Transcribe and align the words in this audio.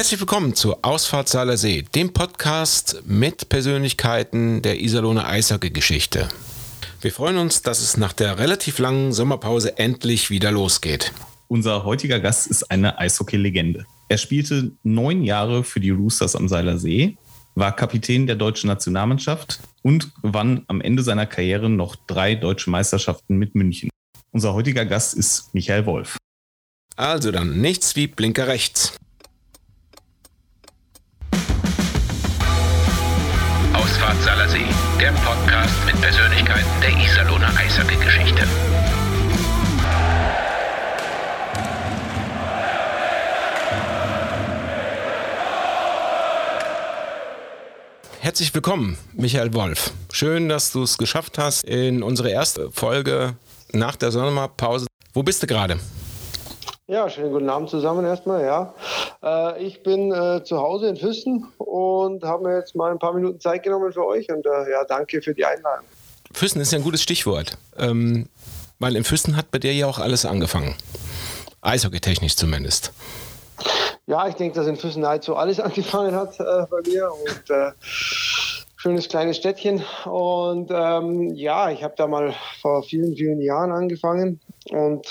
Herzlich 0.00 0.20
willkommen 0.20 0.54
zu 0.54 0.82
Ausfahrt 0.82 1.28
Saler 1.28 1.58
See, 1.58 1.82
dem 1.82 2.14
Podcast 2.14 3.02
mit 3.04 3.50
Persönlichkeiten 3.50 4.62
der 4.62 4.80
Iserlohner 4.80 5.28
Eishockey-Geschichte. 5.28 6.26
Wir 7.02 7.12
freuen 7.12 7.36
uns, 7.36 7.60
dass 7.60 7.82
es 7.82 7.98
nach 7.98 8.14
der 8.14 8.38
relativ 8.38 8.78
langen 8.78 9.12
Sommerpause 9.12 9.76
endlich 9.76 10.30
wieder 10.30 10.52
losgeht. 10.52 11.12
Unser 11.48 11.84
heutiger 11.84 12.18
Gast 12.18 12.46
ist 12.46 12.70
eine 12.70 12.98
Eishockey-Legende. 12.98 13.84
Er 14.08 14.16
spielte 14.16 14.72
neun 14.84 15.22
Jahre 15.22 15.64
für 15.64 15.80
die 15.80 15.90
Roosters 15.90 16.34
am 16.34 16.48
Seiler 16.48 16.78
See, 16.78 17.18
war 17.54 17.76
Kapitän 17.76 18.26
der 18.26 18.36
deutschen 18.36 18.68
Nationalmannschaft 18.68 19.60
und 19.82 20.14
gewann 20.22 20.64
am 20.68 20.80
Ende 20.80 21.02
seiner 21.02 21.26
Karriere 21.26 21.68
noch 21.68 21.94
drei 22.06 22.36
deutsche 22.36 22.70
Meisterschaften 22.70 23.36
mit 23.36 23.54
München. 23.54 23.90
Unser 24.30 24.54
heutiger 24.54 24.86
Gast 24.86 25.12
ist 25.12 25.52
Michael 25.52 25.84
Wolf. 25.84 26.16
Also 26.96 27.30
dann 27.32 27.60
nichts 27.60 27.96
wie 27.96 28.06
Blinker 28.06 28.46
rechts. 28.46 28.94
Der 35.00 35.12
Podcast 35.12 35.74
mit 35.86 35.98
Persönlichkeiten 35.98 36.68
der 36.82 36.90
Iserlohner 36.90 37.50
Eishockey-Geschichte. 37.56 38.46
Herzlich 48.18 48.54
willkommen, 48.54 48.98
Michael 49.14 49.54
Wolf. 49.54 49.90
Schön, 50.12 50.50
dass 50.50 50.70
du 50.70 50.82
es 50.82 50.98
geschafft 50.98 51.38
hast 51.38 51.64
in 51.64 52.02
unsere 52.02 52.28
erste 52.28 52.70
Folge 52.70 53.36
nach 53.72 53.96
der 53.96 54.12
Sommerpause. 54.12 54.86
Wo 55.14 55.22
bist 55.22 55.42
du 55.42 55.46
gerade? 55.46 55.80
Ja, 56.90 57.08
schönen 57.08 57.30
guten 57.30 57.48
Abend 57.48 57.70
zusammen 57.70 58.04
erstmal. 58.04 58.44
Ja, 58.44 58.74
äh, 59.22 59.64
ich 59.64 59.84
bin 59.84 60.10
äh, 60.10 60.42
zu 60.42 60.58
Hause 60.58 60.88
in 60.88 60.96
Füssen 60.96 61.46
und 61.58 62.24
habe 62.24 62.48
mir 62.48 62.56
jetzt 62.56 62.74
mal 62.74 62.90
ein 62.90 62.98
paar 62.98 63.12
Minuten 63.12 63.38
Zeit 63.38 63.62
genommen 63.62 63.92
für 63.92 64.04
euch 64.04 64.28
und 64.28 64.44
äh, 64.44 64.72
ja, 64.72 64.82
danke 64.88 65.22
für 65.22 65.32
die 65.32 65.44
Einladung. 65.44 65.86
Füssen 66.32 66.60
ist 66.60 66.72
ja 66.72 66.78
ein 66.78 66.82
gutes 66.82 67.00
Stichwort, 67.00 67.56
ähm, 67.78 68.28
weil 68.80 68.96
in 68.96 69.04
Füssen 69.04 69.36
hat 69.36 69.52
bei 69.52 69.60
dir 69.60 69.72
ja 69.72 69.86
auch 69.86 70.00
alles 70.00 70.26
angefangen. 70.26 70.74
Eishockey-technisch 71.60 72.34
zumindest. 72.34 72.92
Ja, 74.08 74.26
ich 74.26 74.34
denke, 74.34 74.56
dass 74.56 74.66
in 74.66 74.76
Füssen 74.76 75.02
nahezu 75.02 75.36
alles 75.36 75.60
angefangen 75.60 76.16
hat 76.16 76.40
äh, 76.40 76.66
bei 76.68 76.90
mir 76.90 77.08
und 77.12 77.50
äh, 77.50 77.70
schönes 78.74 79.08
kleines 79.08 79.36
Städtchen. 79.36 79.84
Und 80.06 80.72
ähm, 80.74 81.36
ja, 81.36 81.70
ich 81.70 81.84
habe 81.84 81.94
da 81.96 82.08
mal 82.08 82.34
vor 82.60 82.82
vielen, 82.82 83.14
vielen 83.14 83.40
Jahren 83.40 83.70
angefangen 83.70 84.40
und 84.70 85.06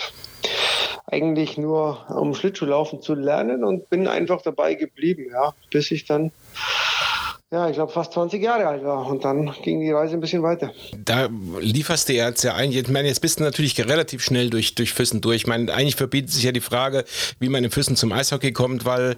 eigentlich 1.12 1.58
nur 1.58 2.06
um 2.10 2.34
Schlittschuhlaufen 2.34 3.02
zu 3.02 3.16
lernen 3.16 3.64
und 3.64 3.90
bin 3.90 4.08
einfach 4.08 4.42
dabei 4.42 4.76
geblieben, 4.76 5.28
ja, 5.32 5.54
bis 5.72 5.92
ich 5.92 6.06
dann 6.06 6.32
ja, 7.52 7.68
ich 7.68 7.74
glaube, 7.74 7.92
fast 7.92 8.14
20 8.14 8.44
Jahre 8.44 8.68
alt 8.68 8.84
war. 8.84 9.08
Und 9.08 9.26
dann 9.26 9.52
ging 9.64 9.80
die 9.80 9.90
Reise 9.90 10.14
ein 10.14 10.20
bisschen 10.20 10.44
weiter. 10.44 10.72
Da 11.04 11.30
lieferst 11.60 12.08
du 12.08 12.14
jetzt 12.14 12.44
ja 12.44 12.54
ein. 12.54 12.72
Ich 12.72 12.88
meine, 12.90 13.08
jetzt 13.08 13.22
bist 13.22 13.40
du 13.40 13.44
natürlich 13.44 13.80
relativ 13.80 14.24
schnell 14.24 14.52
durch, 14.52 14.76
durch 14.76 14.94
Füssen 14.94 15.20
durch. 15.20 15.38
Ich 15.38 15.48
meine, 15.48 15.74
eigentlich 15.74 15.96
verbietet 15.96 16.30
sich 16.30 16.44
ja 16.44 16.52
die 16.52 16.62
Frage, 16.62 17.06
wie 17.40 17.50
man 17.50 17.64
in 17.64 17.72
Füssen 17.72 17.96
zum 17.96 18.12
Eishockey 18.12 18.52
kommt, 18.52 18.86
weil 18.86 19.16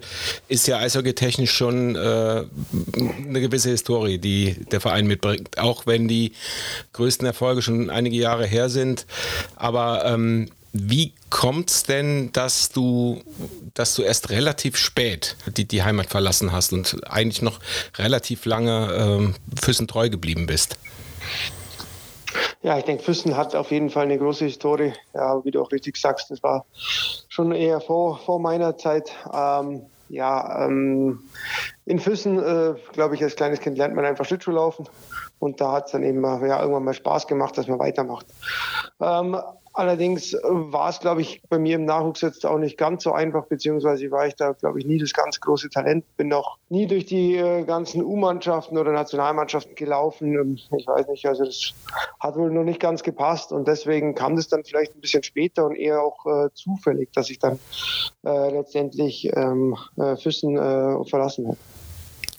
ist 0.48 0.66
ja 0.66 0.78
Eishockey 0.78 1.12
technisch 1.12 1.52
schon 1.52 1.94
äh, 1.94 1.98
eine 1.98 3.40
gewisse 3.42 3.68
Historie, 3.68 4.16
die 4.16 4.56
der 4.70 4.80
Verein 4.80 5.06
mitbringt. 5.06 5.58
Auch 5.58 5.84
wenn 5.84 6.08
die 6.08 6.32
größten 6.94 7.26
Erfolge 7.26 7.60
schon 7.60 7.90
einige 7.90 8.16
Jahre 8.16 8.46
her 8.46 8.70
sind. 8.70 9.04
Aber 9.56 10.06
ähm, 10.06 10.48
wie 10.72 11.12
kommt 11.28 11.70
es 11.70 11.82
denn, 11.82 12.32
dass 12.32 12.70
du, 12.70 13.22
dass 13.74 13.94
du 13.94 14.02
erst 14.02 14.30
relativ 14.30 14.76
spät 14.76 15.36
die, 15.56 15.66
die 15.66 15.82
Heimat 15.82 16.06
verlassen 16.06 16.52
hast 16.52 16.72
und 16.72 17.00
eigentlich 17.10 17.42
noch 17.42 17.60
relativ 17.98 18.46
lange 18.46 18.92
ähm, 18.92 19.34
Füssen 19.60 19.86
treu 19.86 20.08
geblieben 20.08 20.46
bist? 20.46 20.78
Ja, 22.62 22.78
ich 22.78 22.84
denke, 22.84 23.02
Füssen 23.02 23.36
hat 23.36 23.54
auf 23.54 23.70
jeden 23.70 23.90
Fall 23.90 24.04
eine 24.04 24.16
große 24.16 24.46
Historie. 24.46 24.92
Ja, 25.14 25.44
wie 25.44 25.50
du 25.50 25.60
auch 25.60 25.72
richtig 25.72 25.96
sagst, 25.96 26.30
das 26.30 26.42
war 26.42 26.64
schon 27.28 27.52
eher 27.52 27.80
vor, 27.80 28.18
vor 28.18 28.40
meiner 28.40 28.78
Zeit. 28.78 29.10
Ähm, 29.32 29.82
ja, 30.08 30.66
ähm, 30.66 31.20
in 31.86 31.98
Füssen, 31.98 32.38
äh, 32.38 32.74
glaube 32.92 33.14
ich, 33.14 33.22
als 33.22 33.34
kleines 33.34 33.60
Kind 33.60 33.78
lernt 33.78 33.94
man 33.94 34.04
einfach 34.04 34.24
Schlittschuh 34.24 34.52
laufen. 34.52 34.88
Und 35.38 35.60
da 35.60 35.72
hat 35.72 35.86
es 35.86 35.92
dann 35.92 36.04
eben 36.04 36.22
ja, 36.22 36.60
irgendwann 36.60 36.84
mal 36.84 36.94
Spaß 36.94 37.26
gemacht, 37.26 37.58
dass 37.58 37.66
man 37.66 37.78
weitermacht. 37.78 38.26
Ähm, 39.00 39.36
Allerdings 39.74 40.34
äh, 40.34 40.40
war 40.42 40.90
es, 40.90 41.00
glaube 41.00 41.22
ich, 41.22 41.42
bei 41.48 41.58
mir 41.58 41.76
im 41.76 41.84
Nachwuchs 41.84 42.20
jetzt 42.20 42.44
auch 42.44 42.58
nicht 42.58 42.76
ganz 42.76 43.04
so 43.04 43.12
einfach, 43.12 43.46
beziehungsweise 43.46 44.10
war 44.10 44.26
ich 44.26 44.34
da, 44.34 44.52
glaube 44.52 44.78
ich, 44.78 44.86
nie 44.86 44.98
das 44.98 45.12
ganz 45.12 45.40
große 45.40 45.70
Talent. 45.70 46.04
Bin 46.16 46.32
auch 46.32 46.58
nie 46.68 46.86
durch 46.86 47.06
die 47.06 47.36
äh, 47.36 47.64
ganzen 47.64 48.04
U-Mannschaften 48.04 48.76
oder 48.76 48.92
Nationalmannschaften 48.92 49.74
gelaufen. 49.74 50.34
Ähm, 50.34 50.58
ich 50.76 50.86
weiß 50.86 51.08
nicht, 51.08 51.26
also 51.26 51.44
das 51.44 51.72
hat 52.20 52.36
wohl 52.36 52.50
noch 52.50 52.64
nicht 52.64 52.80
ganz 52.80 53.02
gepasst 53.02 53.52
und 53.52 53.66
deswegen 53.66 54.14
kam 54.14 54.36
das 54.36 54.48
dann 54.48 54.64
vielleicht 54.64 54.94
ein 54.94 55.00
bisschen 55.00 55.22
später 55.22 55.66
und 55.66 55.76
eher 55.76 56.02
auch 56.02 56.26
äh, 56.26 56.48
zufällig, 56.54 57.10
dass 57.12 57.30
ich 57.30 57.38
dann 57.38 57.58
äh, 58.24 58.50
letztendlich 58.50 59.30
ähm, 59.34 59.76
äh, 59.96 60.16
Füssen 60.16 60.56
äh, 60.56 61.04
verlassen 61.04 61.48
habe. 61.48 61.58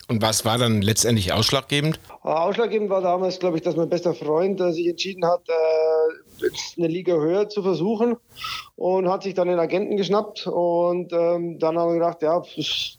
Und 0.07 0.21
was 0.21 0.43
war 0.45 0.57
dann 0.57 0.81
letztendlich 0.81 1.31
ausschlaggebend? 1.33 1.99
Ausschlaggebend 2.21 2.89
war 2.89 3.01
damals, 3.01 3.39
glaube 3.39 3.57
ich, 3.57 3.63
dass 3.63 3.75
mein 3.75 3.89
bester 3.89 4.13
Freund 4.13 4.59
äh, 4.59 4.71
sich 4.71 4.87
entschieden 4.87 5.25
hat, 5.25 5.41
äh, 5.47 6.22
eine 6.77 6.87
Liga 6.87 7.13
höher 7.13 7.49
zu 7.49 7.61
versuchen 7.61 8.15
und 8.75 9.07
hat 9.09 9.23
sich 9.23 9.33
dann 9.33 9.47
den 9.47 9.59
Agenten 9.59 9.97
geschnappt. 9.97 10.47
Und 10.47 11.13
ähm, 11.13 11.59
dann 11.59 11.77
haben 11.77 11.89
wir 11.89 11.95
gedacht, 11.95 12.21
ja, 12.21 12.41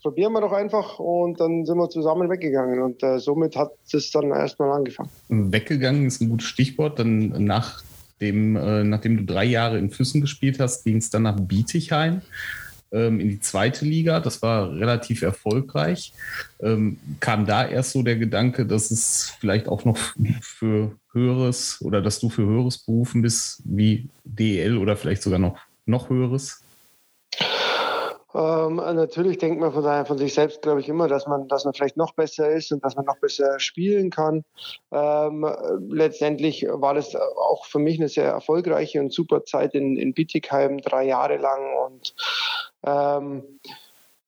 probieren 0.03 0.33
wir 0.33 0.41
doch 0.41 0.53
einfach. 0.53 0.99
Und 0.99 1.41
dann 1.41 1.67
sind 1.67 1.77
wir 1.77 1.89
zusammen 1.91 2.31
weggegangen. 2.31 2.83
Und 2.83 3.03
äh, 3.03 3.19
somit 3.19 3.57
hat 3.57 3.73
es 3.93 4.11
dann 4.11 4.31
erstmal 4.31 4.73
angefangen. 4.73 5.11
Weggegangen 5.29 6.07
ist 6.07 6.21
ein 6.21 6.29
gutes 6.29 6.47
Stichwort. 6.47 6.99
Dann 6.99 7.45
nach 7.45 7.83
dem, 8.21 8.57
äh, 8.57 8.85
nachdem 8.85 9.17
du 9.17 9.25
drei 9.25 9.45
Jahre 9.45 9.79
in 9.79 9.91
Füssen 9.91 10.21
gespielt 10.21 10.61
hast, 10.61 10.85
ging 10.85 10.99
es 10.99 11.11
dann 11.11 11.23
nach 11.23 11.39
Bietigheim 11.39 12.23
ähm, 12.95 13.21
in 13.21 13.29
die 13.29 13.41
zweite 13.41 13.85
Liga. 13.85 14.21
Das 14.21 14.41
war 14.41 14.73
relativ 14.73 15.23
erfolgreich. 15.23 16.13
Ähm, 16.61 16.99
kam 17.21 17.45
da 17.45 17.67
erst 17.67 17.93
so 17.93 18.03
der 18.03 18.17
Gedanke, 18.17 18.65
dass 18.65 18.91
es 18.91 19.35
vielleicht 19.41 19.69
auch 19.69 19.85
noch 19.85 19.99
für 20.41 20.97
Höheres 21.13 21.81
oder 21.83 22.01
dass 22.01 22.21
du 22.21 22.31
für 22.31 22.47
Höheres 22.47 22.79
berufen 22.79 23.23
bist, 23.23 23.63
wie 23.65 24.09
DEL 24.25 24.79
oder 24.79 24.97
vielleicht 24.97 25.23
sogar 25.23 25.39
noch, 25.39 25.59
noch 25.87 26.09
Höheres? 26.09 26.61
Ähm, 28.35 28.77
natürlich 28.77 29.39
denkt 29.39 29.61
man 29.61 29.73
von, 29.73 30.07
von 30.07 30.19
sich 30.19 30.35
selbst, 30.35 30.61
glaube 30.63 30.81
ich, 30.81 30.89
immer, 30.89 31.07
dass 31.07 31.29
man, 31.29 31.47
dass 31.47 31.65
man 31.65 31.73
vielleicht 31.73 31.97
noch 31.97 32.15
besser 32.15 32.51
ist 32.51 32.73
und 32.73 32.85
dass 32.85 32.97
man 32.97 33.05
noch 33.05 33.19
besser 33.19 33.61
spielen 33.61 34.11
kann. 34.11 34.45
Ähm, 34.91 35.47
letztendlich 35.89 36.67
war 36.69 36.95
das 36.95 37.15
auch 37.15 37.65
für 37.65 37.79
mich 37.79 38.01
eine 38.01 38.09
sehr 38.09 38.25
erfolgreiche 38.25 38.99
und 38.99 39.13
super 39.13 39.45
Zeit 39.45 39.75
in, 39.75 39.97
in 39.97 40.15
Bietigheim, 40.15 40.79
drei 40.79 41.05
Jahre 41.05 41.37
lang. 41.37 41.61
Und 41.87 42.17
ähm, 42.85 43.61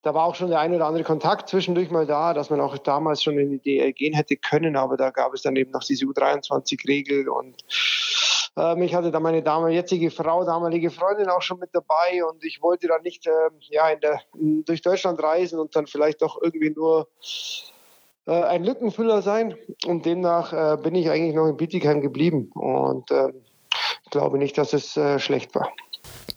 da 0.03 0.15
war 0.15 0.25
auch 0.25 0.37
schon 0.37 0.50
der 0.50 0.61
ein 0.61 0.72
oder 0.72 0.87
andere 0.87 1.03
Kontakt 1.03 1.49
zwischendurch 1.49 1.91
mal 1.91 2.06
da, 2.06 2.33
dass 2.33 2.49
man 2.49 2.61
auch 2.61 2.78
damals 2.78 3.22
schon 3.22 3.39
in 3.39 3.50
die 3.50 3.59
DL 3.59 3.93
gehen 3.93 4.15
hätte 4.15 4.37
können, 4.37 4.77
aber 4.77 4.97
da 4.97 5.11
gab 5.11 5.34
es 5.34 5.43
dann 5.43 5.56
eben 5.56 5.72
noch 5.72 5.83
diese 5.83 6.05
U23-Regel 6.06 7.28
und 7.28 7.65
ähm, 8.56 8.83
ich 8.83 8.95
hatte 8.95 9.11
da 9.11 9.21
meine 9.21 9.43
Dame, 9.43 9.71
jetzige 9.71 10.11
Frau, 10.11 10.45
damalige 10.45 10.91
Freundin 10.91 11.28
auch 11.28 11.43
schon 11.43 11.59
mit 11.59 11.71
dabei 11.72 12.25
und 12.25 12.45
ich 12.45 12.62
wollte 12.62 12.87
dann 12.87 13.03
nicht 13.03 13.27
äh, 13.27 13.50
ja, 13.62 13.89
in 13.89 14.00
der, 14.00 14.21
durch 14.33 14.81
Deutschland 14.81 15.22
reisen 15.22 15.59
und 15.59 15.77
dann 15.77 15.87
vielleicht 15.87 16.22
doch 16.22 16.41
irgendwie 16.41 16.71
nur 16.71 17.09
äh, 18.27 18.43
ein 18.45 18.65
Lückenfüller 18.65 19.22
sein. 19.22 19.56
Und 19.87 20.06
demnach 20.06 20.53
äh, 20.53 20.81
bin 20.81 20.95
ich 20.95 21.11
eigentlich 21.11 21.34
noch 21.34 21.49
in 21.49 21.56
Bietigheim 21.56 22.00
geblieben 22.00 22.50
und 22.55 23.11
ähm, 23.11 23.43
glaube 24.11 24.39
nicht, 24.39 24.56
dass 24.56 24.72
es 24.72 24.97
äh, 24.97 25.19
schlecht 25.19 25.55
war 25.55 25.71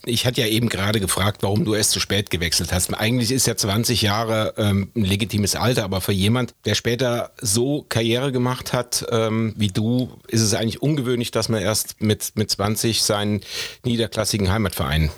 ich 0.05 0.25
hatte 0.25 0.41
ja 0.41 0.47
eben 0.47 0.69
gerade 0.69 1.00
gefragt, 1.00 1.44
warum 1.44 1.66
du 1.66 1.73
erst 1.73 1.91
zu 1.91 2.00
spät 2.00 2.29
gewechselt 2.29 2.72
hast. 2.72 2.94
Eigentlich 2.94 3.31
ist 3.31 3.47
ja 3.47 3.55
20 3.55 4.01
Jahre 4.01 4.53
ähm, 4.57 4.91
ein 4.95 5.05
legitimes 5.05 5.55
Alter, 5.55 5.84
aber 5.84 6.02
für 6.02 6.14
jemand, 6.14 6.53
der 6.66 6.75
später 6.75 7.31
so 7.41 7.85
Karriere 7.90 8.31
gemacht 8.31 8.73
hat 8.73 9.05
ähm, 9.11 9.53
wie 9.58 9.69
du, 9.69 10.09
ist 10.28 10.41
es 10.41 10.53
eigentlich 10.53 10.81
ungewöhnlich, 10.81 11.31
dass 11.31 11.49
man 11.49 11.61
erst 11.61 12.02
mit, 12.02 12.31
mit 12.35 12.49
20 12.49 13.03
seinen 13.03 13.41
niederklassigen 13.84 14.52
Heimatverein 14.52 15.11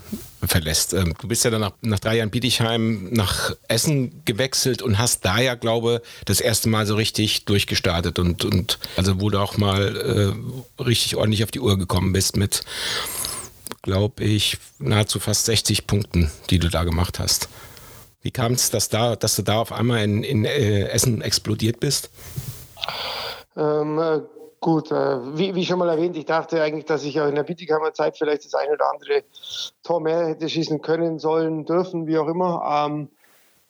verlässt. 0.44 0.94
Ähm, 0.94 1.13
du 1.19 1.28
bist 1.28 1.44
ja 1.44 1.51
dann 1.51 1.62
nach, 1.62 1.74
nach 1.81 2.00
drei 2.00 2.18
Jahren 2.18 2.31
Bietigheim 2.31 3.10
nach 3.12 3.56
Essen 3.68 4.24
gewechselt 4.25 4.81
und 4.81 4.98
hast 4.98 5.25
da 5.25 5.40
ja, 5.40 5.56
glaube 5.56 6.01
das 6.25 6.42
erste 6.42 6.69
Mal 6.69 6.86
so 6.86 6.96
richtig 6.96 7.46
durchgestartet 7.46 8.19
und, 8.19 8.46
und 8.46 8.80
also 8.98 9.22
wo 9.22 9.30
du 9.30 9.40
auch 9.40 9.57
mal 9.57 10.34
äh, 10.80 10.84
richtig 10.84 11.16
ordentlich 11.16 11.44
auf 11.44 11.51
die 11.51 11.60
Uhr 11.60 11.78
gekommen 11.78 12.13
bist 12.13 12.38
mit 12.38 12.63
glaube 13.81 14.24
ich, 14.24 14.57
nahezu 14.80 15.19
fast 15.19 15.45
60 15.45 15.88
Punkten, 15.88 16.31
die 16.50 16.60
du 16.60 16.69
da 16.69 16.83
gemacht 16.83 17.19
hast. 17.19 17.50
Wie 18.22 18.31
kam 18.31 18.54
es, 18.54 18.69
dass, 18.69 18.89
da, 18.89 19.16
dass 19.16 19.36
du 19.36 19.42
da 19.42 19.60
auf 19.60 19.72
einmal 19.72 20.04
in, 20.04 20.24
in 20.24 20.45
äh, 20.45 20.89
Essen 20.89 21.22
explodiert 21.22 21.80
bist? 21.80 22.12
Ähm, 23.56 24.00
äh, 24.00 24.22
gut, 24.60 24.92
äh, 24.92 25.38
wie, 25.38 25.56
wie, 25.56 25.66
schon 25.66 25.80
mal 25.80 25.89
erwähnt, 25.89 26.16
ich 26.16 26.25
dachte 26.25 26.62
eigentlich, 26.62 26.86
dass 26.86 27.04
ich 27.04 27.19
auch 27.19 27.28
in 27.28 27.36
der 27.36 27.44
Bietigheimer 27.44 27.94
Zeit 27.94 28.18
vielleicht 28.18 28.45
das 28.45 28.54
eine 28.54 28.74
oder 28.74 28.92
andere 28.92 29.24
Tor 29.84 30.01
mehr 30.01 30.27
hätte 30.27 30.48
schießen 30.48 30.81
können, 30.81 31.18
sollen, 31.18 31.66
dürfen, 31.66 32.06
wie 32.06 32.18
auch 32.19 32.27
immer. 32.27 32.88
Ähm, 32.88 33.10
äh, 33.10 33.21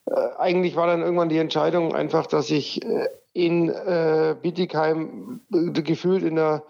eigentlich 0.05 0.75
war 0.75 0.87
dann 0.87 1.01
irgendwann 1.01 1.29
die 1.29 1.37
Entscheidung 1.37 1.93
einfach, 1.93 2.27
dass 2.27 2.49
ich 2.49 2.83
äh, 2.83 3.07
in 3.33 3.69
äh, 3.69 4.35
Bietigheim 4.41 5.41
äh, 5.53 5.81
gefühlt 5.81 6.23
in 6.23 6.35
der 6.35 6.63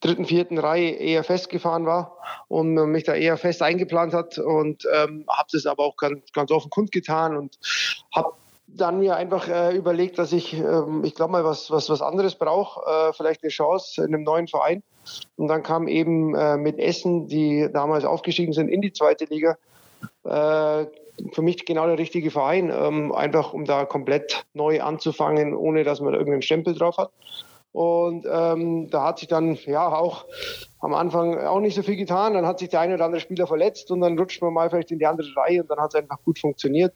dritten, 0.00 0.24
vierten 0.24 0.58
Reihe 0.58 0.90
eher 0.90 1.24
festgefahren 1.24 1.84
war 1.84 2.16
und 2.48 2.74
mich 2.74 3.04
da 3.04 3.14
eher 3.14 3.36
fest 3.36 3.60
eingeplant 3.62 4.14
hat 4.14 4.38
und 4.38 4.86
ähm, 4.94 5.24
habe 5.28 5.48
das 5.52 5.66
aber 5.66 5.84
auch 5.84 5.96
ganz, 5.96 6.32
ganz 6.32 6.50
offen 6.50 6.70
kundgetan 6.70 7.36
und 7.36 7.58
habe 8.14 8.32
dann 8.66 8.98
mir 8.98 9.16
einfach 9.16 9.48
äh, 9.48 9.76
überlegt, 9.76 10.18
dass 10.18 10.32
ich, 10.32 10.54
ähm, 10.54 11.02
ich 11.04 11.14
glaube 11.14 11.32
mal, 11.32 11.44
was, 11.44 11.70
was, 11.70 11.88
was 11.88 12.02
anderes 12.02 12.34
brauche, 12.34 12.80
äh, 12.88 13.12
vielleicht 13.12 13.42
eine 13.42 13.50
Chance 13.50 14.02
in 14.02 14.14
einem 14.14 14.22
neuen 14.24 14.48
Verein. 14.48 14.82
Und 15.36 15.48
dann 15.48 15.62
kam 15.62 15.86
eben 15.86 16.34
äh, 16.34 16.56
mit 16.56 16.78
Essen, 16.78 17.28
die 17.28 17.68
damals 17.72 18.04
aufgestiegen 18.04 18.52
sind 18.52 18.68
in 18.68 18.80
die 18.80 18.92
zweite 18.92 19.26
Liga, 19.26 19.56
äh, 20.24 20.86
für 21.32 21.42
mich 21.42 21.64
genau 21.64 21.86
der 21.86 21.98
richtige 21.98 22.30
Verein, 22.30 22.70
ähm, 22.70 23.12
einfach 23.12 23.52
um 23.52 23.64
da 23.64 23.84
komplett 23.84 24.44
neu 24.54 24.80
anzufangen, 24.80 25.54
ohne 25.54 25.84
dass 25.84 26.00
man 26.00 26.12
da 26.12 26.18
irgendeinen 26.18 26.42
Stempel 26.42 26.74
drauf 26.74 26.98
hat. 26.98 27.10
Und 27.72 28.26
ähm, 28.30 28.88
da 28.88 29.04
hat 29.04 29.18
sich 29.18 29.28
dann 29.28 29.58
ja 29.66 29.94
auch 29.94 30.24
am 30.80 30.94
Anfang 30.94 31.38
auch 31.38 31.60
nicht 31.60 31.74
so 31.74 31.82
viel 31.82 31.96
getan. 31.96 32.32
Dann 32.32 32.46
hat 32.46 32.58
sich 32.58 32.70
der 32.70 32.80
eine 32.80 32.94
oder 32.94 33.04
andere 33.04 33.20
Spieler 33.20 33.46
verletzt 33.46 33.90
und 33.90 34.00
dann 34.00 34.18
rutscht 34.18 34.40
man 34.40 34.54
mal 34.54 34.70
vielleicht 34.70 34.92
in 34.92 34.98
die 34.98 35.06
andere 35.06 35.28
Reihe 35.36 35.60
und 35.60 35.70
dann 35.70 35.78
hat 35.78 35.90
es 35.90 36.00
einfach 36.00 36.22
gut 36.24 36.38
funktioniert. 36.38 36.94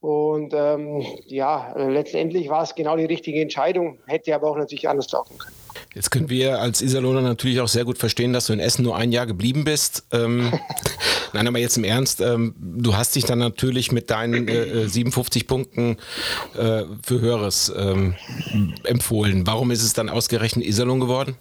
Und 0.00 0.52
ähm, 0.52 1.04
ja, 1.26 1.74
letztendlich 1.76 2.48
war 2.48 2.62
es 2.62 2.74
genau 2.74 2.96
die 2.96 3.04
richtige 3.04 3.40
Entscheidung, 3.40 3.98
hätte 4.06 4.34
aber 4.34 4.50
auch 4.50 4.56
natürlich 4.56 4.88
anders 4.88 5.12
laufen 5.12 5.38
können. 5.38 5.59
Jetzt 5.94 6.10
können 6.10 6.30
wir 6.30 6.60
als 6.60 6.82
Iserlohner 6.82 7.20
natürlich 7.20 7.60
auch 7.60 7.68
sehr 7.68 7.84
gut 7.84 7.98
verstehen, 7.98 8.32
dass 8.32 8.46
du 8.46 8.52
in 8.52 8.60
Essen 8.60 8.84
nur 8.84 8.96
ein 8.96 9.10
Jahr 9.10 9.26
geblieben 9.26 9.64
bist. 9.64 10.04
Ähm, 10.12 10.52
nein, 11.32 11.48
aber 11.48 11.58
jetzt 11.58 11.76
im 11.76 11.84
Ernst, 11.84 12.20
ähm, 12.20 12.54
du 12.58 12.96
hast 12.96 13.16
dich 13.16 13.24
dann 13.24 13.40
natürlich 13.40 13.90
mit 13.90 14.08
deinen 14.08 14.46
äh, 14.46 14.88
57 14.88 15.42
äh, 15.42 15.46
Punkten 15.46 15.96
äh, 16.54 16.84
für 17.02 17.20
Höheres 17.20 17.72
ähm, 17.76 18.14
empfohlen. 18.84 19.46
Warum 19.48 19.72
ist 19.72 19.82
es 19.82 19.92
dann 19.92 20.08
ausgerechnet 20.08 20.64
Iserlohn 20.64 21.00
geworden? 21.00 21.36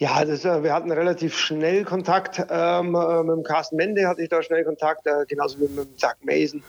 Ja, 0.00 0.24
das, 0.24 0.44
wir 0.44 0.72
hatten 0.72 0.90
relativ 0.90 1.36
schnell 1.36 1.84
Kontakt. 1.84 2.42
Ähm, 2.48 2.94
äh, 2.94 3.22
mit 3.22 3.36
dem 3.36 3.42
Carsten 3.42 3.76
Mende 3.76 4.08
hatte 4.08 4.22
ich 4.22 4.30
da 4.30 4.42
schnell 4.42 4.64
Kontakt, 4.64 5.06
äh, 5.06 5.26
genauso 5.28 5.58
wie 5.58 5.68
mit 5.68 5.76
dem 5.76 5.96
Doug 6.00 6.14
Mason. 6.22 6.62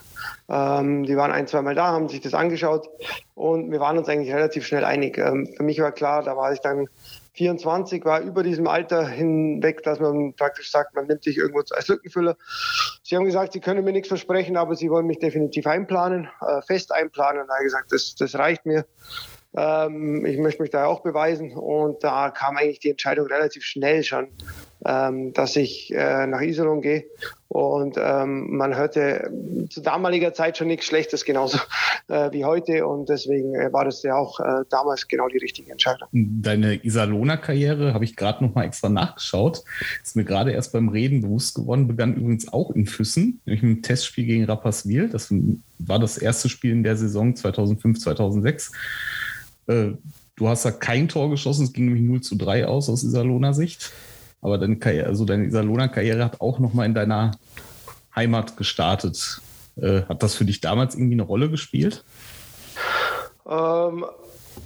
Ähm, 0.50 1.06
die 1.06 1.16
waren 1.16 1.32
ein, 1.32 1.48
zwei 1.48 1.62
Mal 1.62 1.74
da, 1.74 1.88
haben 1.88 2.10
sich 2.10 2.20
das 2.20 2.34
angeschaut 2.34 2.90
und 3.34 3.72
wir 3.72 3.80
waren 3.80 3.98
uns 3.98 4.10
eigentlich 4.10 4.34
relativ 4.34 4.66
schnell 4.68 4.84
einig. 4.84 5.18
Ähm, 5.18 5.48
für 5.56 5.64
mich 5.64 5.80
war 5.80 5.94
klar, 5.94 6.24
da 6.24 6.36
war 6.36 6.52
ich 6.52 6.60
dann 6.60 6.90
24, 7.36 8.04
war 8.04 8.20
über 8.20 8.44
diesem 8.44 8.68
Alter 8.68 9.08
hinweg, 9.08 9.82
dass 9.84 10.02
man 10.02 10.34
praktisch 10.34 10.70
sagt, 10.70 10.94
man 10.94 11.08
nimmt 11.08 11.24
sich 11.24 11.38
irgendwo 11.38 11.62
als 11.74 11.88
Lückenfüller. 11.88 12.36
Sie 13.02 13.16
haben 13.16 13.24
gesagt, 13.24 13.54
sie 13.54 13.62
können 13.62 13.86
mir 13.86 13.94
nichts 13.94 14.10
versprechen, 14.10 14.58
aber 14.58 14.76
sie 14.76 14.90
wollen 14.90 15.08
mich 15.08 15.20
definitiv 15.20 15.68
einplanen, 15.68 16.28
äh, 16.42 16.62
fest 16.64 16.92
einplanen. 16.92 17.44
Und 17.44 17.48
da 17.48 17.54
habe 17.54 17.64
ich 17.64 17.72
gesagt, 17.72 17.94
das, 17.94 18.14
das 18.16 18.36
reicht 18.36 18.66
mir. 18.66 18.86
Ähm, 19.56 20.26
ich 20.26 20.38
möchte 20.38 20.62
mich 20.62 20.72
da 20.72 20.86
auch 20.86 21.02
beweisen 21.02 21.54
und 21.54 22.04
da 22.04 22.30
kam 22.30 22.56
eigentlich 22.58 22.80
die 22.80 22.92
Entscheidung 22.92 23.28
relativ 23.28 23.64
schnell 23.64 24.04
schon, 24.04 24.28
ähm, 24.86 25.34
dass 25.34 25.56
ich 25.58 25.94
äh, 25.94 26.26
nach 26.26 26.42
Iserlohn 26.42 26.82
gehe. 26.82 27.06
Und 27.50 27.98
ähm, 28.00 28.56
man 28.56 28.78
hörte 28.78 29.30
zu 29.70 29.82
damaliger 29.82 30.34
Zeit 30.34 30.58
schon 30.58 30.68
nichts 30.68 30.86
Schlechtes, 30.86 31.26
genauso 31.26 31.58
äh, 32.08 32.32
wie 32.32 32.46
heute. 32.46 32.88
Und 32.88 33.10
deswegen 33.10 33.54
äh, 33.56 33.74
war 33.74 33.84
das 33.84 34.04
ja 34.04 34.16
auch 34.16 34.40
äh, 34.40 34.64
damals 34.70 35.10
genau 35.10 35.28
die 35.28 35.40
richtige 35.40 35.70
Entscheidung. 35.70 36.08
Deine 36.14 36.86
Iserlohner 36.86 37.36
Karriere 37.36 37.94
habe 37.94 38.06
ich 38.06 38.16
gerade 38.16 38.46
noch 38.46 38.56
mal 38.56 38.64
extra 38.64 38.88
nachgeschaut. 38.88 39.64
Ist 40.02 40.16
mir 40.16 40.24
gerade 40.24 40.52
erst 40.54 40.72
beim 40.72 40.88
Reden 40.88 41.22
bewusst 41.22 41.56
geworden. 41.56 41.90
Begann 41.90 42.16
übrigens 42.16 42.52
auch 42.54 42.72
in 42.72 42.86
Füssen, 42.86 43.42
nämlich 43.46 43.64
mit 43.64 43.72
einem 43.72 43.82
Testspiel 43.82 44.26
gegen 44.26 44.46
Rapperswil. 44.46 45.10
Das 45.10 45.28
war 45.78 46.00
das 46.00 46.18
erste 46.18 46.48
Spiel 46.48 46.72
in 46.72 46.84
der 46.84 46.96
Saison 46.96 47.36
2005, 47.36 48.00
2006. 48.00 48.72
Äh, 49.68 49.92
du 50.36 50.48
hast 50.48 50.66
da 50.66 50.72
kein 50.72 51.08
Tor 51.08 51.30
geschossen, 51.30 51.66
es 51.66 51.74
ging 51.74 51.86
nämlich 51.86 52.04
0 52.04 52.22
zu 52.22 52.36
3 52.36 52.68
aus 52.68 52.90
aus 52.90 53.04
Iserlohner 53.04 53.54
Sicht. 53.54 53.92
Aber 54.42 54.58
deine, 54.58 54.78
Karriere, 54.78 55.08
also 55.08 55.26
deine 55.26 55.46
Iserlohner 55.46 55.88
Karriere 55.88 56.26
hat 56.26 56.42
auch 56.42 56.60
nochmal 56.60 56.88
in 56.88 56.96
deiner 56.96 57.32
Heimat 58.16 58.58
gestartet. 58.58 59.42
Äh, 59.78 60.02
hat 60.04 60.24
das 60.24 60.36
für 60.36 60.46
dich 60.46 60.62
damals 60.62 60.96
irgendwie 60.96 61.14
eine 61.14 61.24
Rolle 61.24 61.50
gespielt? 61.50 62.04
Ähm, 63.48 64.06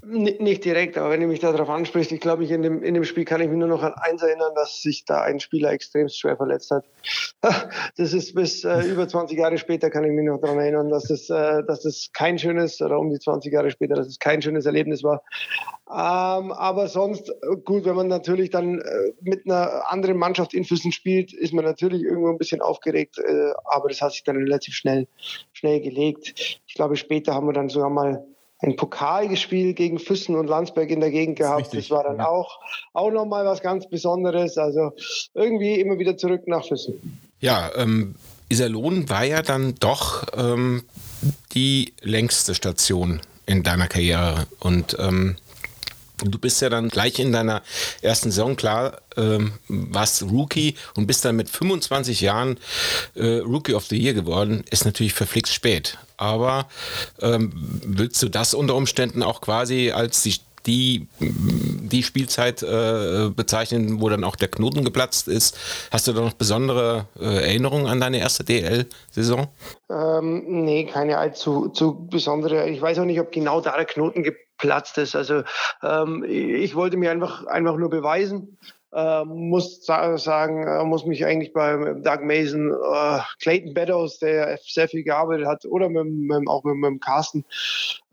nicht 0.03 0.65
direkt, 0.65 0.97
aber 0.97 1.11
wenn 1.11 1.21
du 1.21 1.27
mich 1.27 1.39
darauf 1.39 1.69
ansprichst, 1.69 2.11
ich 2.11 2.19
glaube, 2.19 2.43
ich 2.43 2.51
in 2.51 2.61
dem, 2.61 2.83
in 2.83 2.93
dem 2.93 3.03
Spiel 3.03 3.25
kann 3.25 3.41
ich 3.41 3.49
mich 3.49 3.57
nur 3.57 3.67
noch 3.67 3.83
an 3.83 3.93
eins 3.93 4.21
erinnern, 4.21 4.53
dass 4.55 4.81
sich 4.81 5.05
da 5.05 5.21
ein 5.21 5.39
Spieler 5.39 5.71
extrem 5.71 6.09
schwer 6.09 6.37
verletzt 6.37 6.71
hat. 6.71 6.85
Das 7.97 8.13
ist 8.13 8.33
bis 8.33 8.63
äh, 8.63 8.81
über 8.91 9.07
20 9.07 9.37
Jahre 9.37 9.57
später 9.57 9.89
kann 9.89 10.03
ich 10.03 10.11
mich 10.11 10.25
noch 10.25 10.39
daran 10.39 10.59
erinnern, 10.59 10.89
dass 10.89 11.05
das, 11.05 11.29
äh, 11.29 11.63
dass 11.63 11.81
das 11.81 12.09
kein 12.13 12.39
schönes, 12.39 12.81
oder 12.81 12.99
um 12.99 13.09
die 13.09 13.19
20 13.19 13.53
Jahre 13.53 13.71
später, 13.71 13.95
dass 13.95 14.07
es 14.07 14.19
kein 14.19 14.41
schönes 14.41 14.65
Erlebnis 14.65 15.03
war. 15.03 15.21
Ähm, 15.87 16.51
aber 16.51 16.87
sonst, 16.87 17.31
gut, 17.63 17.85
wenn 17.85 17.95
man 17.95 18.07
natürlich 18.07 18.49
dann 18.49 18.79
äh, 18.79 19.13
mit 19.21 19.45
einer 19.45 19.91
anderen 19.91 20.17
Mannschaft 20.17 20.53
in 20.53 20.63
Füssen 20.63 20.91
spielt, 20.91 21.31
ist 21.33 21.53
man 21.53 21.63
natürlich 21.63 22.01
irgendwo 22.01 22.29
ein 22.29 22.39
bisschen 22.39 22.61
aufgeregt, 22.61 23.19
äh, 23.19 23.51
aber 23.65 23.89
das 23.89 24.01
hat 24.01 24.13
sich 24.13 24.23
dann 24.23 24.37
relativ 24.37 24.73
schnell, 24.73 25.07
schnell 25.53 25.81
gelegt. 25.81 26.59
Ich 26.65 26.73
glaube, 26.73 26.95
später 26.95 27.35
haben 27.35 27.47
wir 27.47 27.53
dann 27.53 27.69
sogar 27.69 27.91
mal 27.91 28.25
ein 28.59 28.75
Pokalgespiel 28.75 29.73
gegen 29.73 29.99
Füssen 29.99 30.35
und 30.35 30.47
Landsberg 30.47 30.89
in 30.89 30.99
der 30.99 31.11
Gegend 31.11 31.37
gehabt. 31.37 31.67
Das, 31.67 31.71
das 31.71 31.89
war 31.91 32.03
dann 32.03 32.17
ja. 32.17 32.27
auch, 32.27 32.59
auch 32.93 33.11
nochmal 33.11 33.45
was 33.45 33.61
ganz 33.61 33.87
Besonderes. 33.89 34.57
Also 34.57 34.93
irgendwie 35.33 35.79
immer 35.79 35.99
wieder 35.99 36.17
zurück 36.17 36.47
nach 36.47 36.65
Füssen. 36.65 37.19
Ja, 37.39 37.71
ähm, 37.75 38.15
Iserlohn 38.49 39.09
war 39.09 39.25
ja 39.25 39.41
dann 39.41 39.75
doch 39.79 40.25
ähm, 40.35 40.83
die 41.53 41.93
längste 42.01 42.55
Station 42.55 43.21
in 43.45 43.63
deiner 43.63 43.87
Karriere. 43.87 44.47
Und 44.59 44.95
ähm, 44.99 45.35
Du 46.23 46.39
bist 46.39 46.61
ja 46.61 46.69
dann 46.69 46.89
gleich 46.89 47.19
in 47.19 47.31
deiner 47.31 47.61
ersten 48.01 48.31
Saison 48.31 48.55
klar, 48.55 49.01
ähm, 49.17 49.53
warst 49.67 50.23
Rookie 50.23 50.75
und 50.95 51.07
bist 51.07 51.25
dann 51.25 51.35
mit 51.35 51.49
25 51.49 52.21
Jahren 52.21 52.57
äh, 53.15 53.39
Rookie 53.39 53.73
of 53.73 53.85
the 53.85 53.97
Year 53.97 54.13
geworden. 54.13 54.63
Ist 54.69 54.85
natürlich 54.85 55.13
verflixt 55.13 55.53
spät. 55.53 55.97
Aber 56.17 56.67
ähm, 57.21 57.51
willst 57.85 58.21
du 58.23 58.29
das 58.29 58.53
unter 58.53 58.75
Umständen 58.75 59.23
auch 59.23 59.41
quasi 59.41 59.91
als 59.91 60.23
die 60.23 60.35
die, 60.65 61.07
die 61.19 62.03
Spielzeit 62.03 62.63
äh, 62.63 63.29
bezeichnen, 63.29 64.01
wo 64.01 64.09
dann 64.09 64.23
auch 64.23 64.35
der 64.35 64.47
Knoten 64.47 64.83
geplatzt 64.83 65.27
ist. 65.27 65.57
Hast 65.91 66.07
du 66.07 66.13
da 66.13 66.21
noch 66.21 66.33
besondere 66.33 67.07
äh, 67.19 67.45
Erinnerungen 67.45 67.87
an 67.87 67.99
deine 67.99 68.19
erste 68.19 68.43
DL-Saison? 68.43 69.47
Ähm, 69.89 70.43
nee, 70.47 70.85
keine 70.85 71.17
allzu 71.17 71.69
zu 71.69 72.07
besondere. 72.09 72.69
Ich 72.69 72.81
weiß 72.81 72.99
auch 72.99 73.05
nicht, 73.05 73.19
ob 73.19 73.31
genau 73.31 73.61
da 73.61 73.75
der 73.75 73.85
Knoten 73.85 74.23
geplatzt 74.57 74.97
ist. 74.97 75.15
Also 75.15 75.43
ähm, 75.83 76.23
ich 76.27 76.75
wollte 76.75 76.97
mir 76.97 77.11
einfach, 77.11 77.45
einfach 77.45 77.77
nur 77.77 77.89
beweisen. 77.89 78.57
Äh, 78.93 79.25
muss 79.25 79.83
sagen, 79.83 80.87
muss 80.87 81.05
mich 81.05 81.25
eigentlich 81.25 81.51
bei 81.51 81.75
Doug 81.95 82.21
Mason, 82.21 82.71
äh, 82.71 83.19
Clayton 83.41 83.73
Beddows, 83.73 84.19
der 84.19 84.57
sehr 84.65 84.87
viel 84.87 85.03
gearbeitet 85.03 85.47
hat, 85.47 85.65
oder 85.65 85.89
mit, 85.89 86.05
mit, 86.05 86.47
auch 86.47 86.63
mit, 86.63 86.77
mit 86.77 87.01
Carsten, 87.01 87.43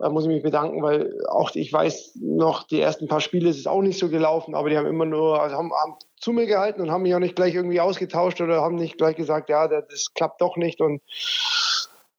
äh, 0.01 0.09
muss 0.09 0.25
ich 0.25 0.29
mich 0.29 0.43
bedanken, 0.43 0.81
weil 0.83 1.25
auch 1.29 1.55
ich 1.55 1.71
weiß 1.71 2.17
noch, 2.21 2.63
die 2.63 2.81
ersten 2.81 3.07
paar 3.07 3.21
Spiele 3.21 3.49
ist 3.49 3.59
es 3.59 3.67
auch 3.67 3.81
nicht 3.81 3.97
so 3.97 4.09
gelaufen, 4.09 4.55
aber 4.55 4.69
die 4.69 4.77
haben 4.77 4.87
immer 4.87 5.05
nur, 5.05 5.41
also 5.41 5.55
haben, 5.55 5.71
haben 5.71 5.95
zu 6.19 6.33
mir 6.33 6.47
gehalten 6.47 6.81
und 6.81 6.91
haben 6.91 7.03
mich 7.03 7.15
auch 7.15 7.19
nicht 7.19 7.37
gleich 7.37 7.55
irgendwie 7.55 7.79
ausgetauscht 7.79 8.41
oder 8.41 8.61
haben 8.61 8.75
nicht 8.75 8.97
gleich 8.97 9.15
gesagt, 9.15 9.49
ja, 9.49 9.69
das 9.69 10.13
klappt 10.13 10.41
doch 10.41 10.57
nicht 10.57 10.81
und 10.81 11.01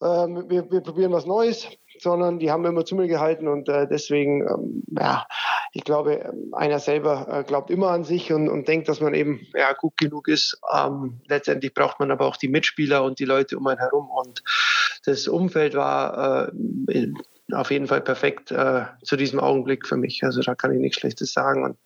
ähm, 0.03 0.45
wir, 0.49 0.71
wir 0.71 0.81
probieren 0.81 1.13
was 1.13 1.27
Neues 1.27 1.69
sondern 1.99 2.39
die 2.39 2.51
haben 2.51 2.65
immer 2.65 2.85
zu 2.85 2.97
mir 2.97 3.09
gehalten 3.09 3.49
und 3.49 3.69
äh, 3.69 3.87
deswegen, 3.89 4.43
ähm, 4.43 4.83
ja, 4.99 5.27
ich 5.73 5.85
glaube, 5.85 6.33
einer 6.53 6.79
selber 6.79 7.27
äh, 7.29 7.45
glaubt 7.45 7.71
immer 7.71 7.91
an 7.91 8.05
sich 8.05 8.33
und, 8.33 8.49
und 8.49 8.69
denkt, 8.69 8.89
dass 8.89 9.01
man 9.01 9.15
eben 9.15 9.47
ja, 9.55 9.73
gut 9.73 9.97
genug 9.97 10.29
ist. 10.29 10.61
Ähm, 10.73 11.21
letztendlich 11.27 11.75
braucht 11.75 12.01
man 12.01 12.11
aber 12.11 12.27
auch 12.27 12.37
die 12.37 12.49
Mitspieler 12.49 13.03
und 13.03 13.19
die 13.19 13.25
Leute 13.25 13.57
um 13.59 13.67
einen 13.67 13.81
herum 13.81 14.09
und 14.09 14.43
das 15.05 15.29
Umfeld 15.29 15.75
war 15.75 16.49
äh, 16.89 17.13
auf 17.53 17.71
jeden 17.71 17.87
Fall 17.87 18.01
perfekt 18.01 18.51
äh, 18.51 18.85
zu 19.03 19.17
diesem 19.17 19.39
Augenblick 19.41 19.87
für 19.87 19.97
mich. 19.97 20.23
Also 20.25 20.41
da 20.41 20.55
kann 20.55 20.73
ich 20.73 20.81
nichts 20.81 20.99
Schlechtes 20.99 21.33
sagen. 21.33 21.65
Und 21.65 21.79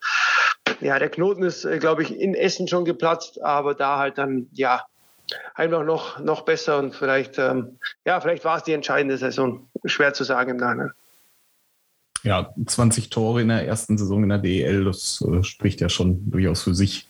ja, 0.80 0.98
der 0.98 1.08
Knoten 1.08 1.42
ist, 1.42 1.64
äh, 1.64 1.78
glaube 1.78 2.02
ich, 2.02 2.18
in 2.18 2.34
Essen 2.34 2.68
schon 2.68 2.84
geplatzt, 2.84 3.42
aber 3.42 3.74
da 3.74 3.98
halt 3.98 4.18
dann, 4.18 4.48
ja, 4.52 4.84
einfach 5.54 5.84
noch, 5.84 6.20
noch 6.20 6.42
besser 6.42 6.78
und 6.78 6.94
vielleicht, 6.94 7.38
ähm, 7.38 7.78
ja, 8.04 8.20
vielleicht 8.20 8.44
war 8.44 8.56
es 8.56 8.64
die 8.64 8.72
entscheidende 8.72 9.18
Saison. 9.18 9.68
Schwer 9.84 10.14
zu 10.14 10.24
sagen 10.24 10.50
im 10.50 10.56
Nachhinein. 10.56 10.90
Ja, 12.24 12.52
20 12.66 13.10
Tore 13.10 13.42
in 13.42 13.48
der 13.48 13.66
ersten 13.66 13.96
Saison 13.96 14.22
in 14.22 14.28
der 14.28 14.38
DEL, 14.38 14.84
das 14.84 15.22
äh, 15.22 15.42
spricht 15.44 15.80
ja 15.80 15.88
schon 15.88 16.30
durchaus 16.30 16.62
für 16.62 16.74
sich. 16.74 17.06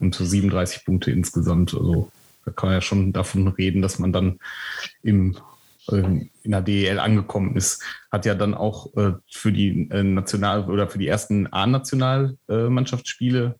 Und 0.00 0.14
so 0.14 0.24
37 0.24 0.84
Punkte 0.84 1.10
insgesamt. 1.10 1.74
Also 1.74 2.10
da 2.44 2.52
kann 2.52 2.68
man 2.68 2.76
ja 2.76 2.80
schon 2.80 3.12
davon 3.12 3.48
reden, 3.48 3.82
dass 3.82 3.98
man 3.98 4.12
dann 4.12 4.38
im, 5.02 5.36
äh, 5.90 6.28
in 6.42 6.50
der 6.50 6.62
DEL 6.62 6.98
angekommen 6.98 7.56
ist. 7.56 7.82
Hat 8.10 8.26
ja 8.26 8.34
dann 8.34 8.54
auch 8.54 8.94
äh, 8.96 9.12
für 9.30 9.52
die 9.52 9.88
äh, 9.90 10.02
National- 10.02 10.70
oder 10.70 10.88
für 10.88 10.98
die 10.98 11.08
ersten 11.08 11.46
A-Nationalmannschaftsspiele 11.52 13.56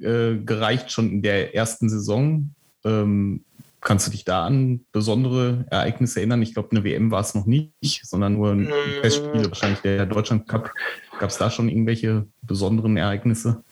äh, 0.00 0.36
gereicht, 0.36 0.92
schon 0.92 1.10
in 1.10 1.22
der 1.22 1.54
ersten 1.54 1.88
Saison. 1.88 2.54
Ähm, 2.84 3.44
kannst 3.80 4.06
du 4.06 4.10
dich 4.10 4.24
da 4.24 4.46
an 4.46 4.86
besondere 4.92 5.66
Ereignisse 5.70 6.20
erinnern? 6.20 6.42
Ich 6.42 6.54
glaube, 6.54 6.70
eine 6.70 6.84
WM 6.84 7.10
war 7.10 7.20
es 7.20 7.34
noch 7.34 7.46
nicht, 7.46 8.06
sondern 8.06 8.34
nur 8.34 8.52
ein 8.52 8.72
Testspiel, 9.02 9.48
wahrscheinlich 9.48 9.80
der 9.80 10.06
Deutschland 10.06 10.48
Cup. 10.48 10.70
Gab 11.18 11.30
es 11.30 11.38
da 11.38 11.50
schon 11.50 11.68
irgendwelche 11.68 12.26
besonderen 12.42 12.96
Ereignisse? 12.96 13.64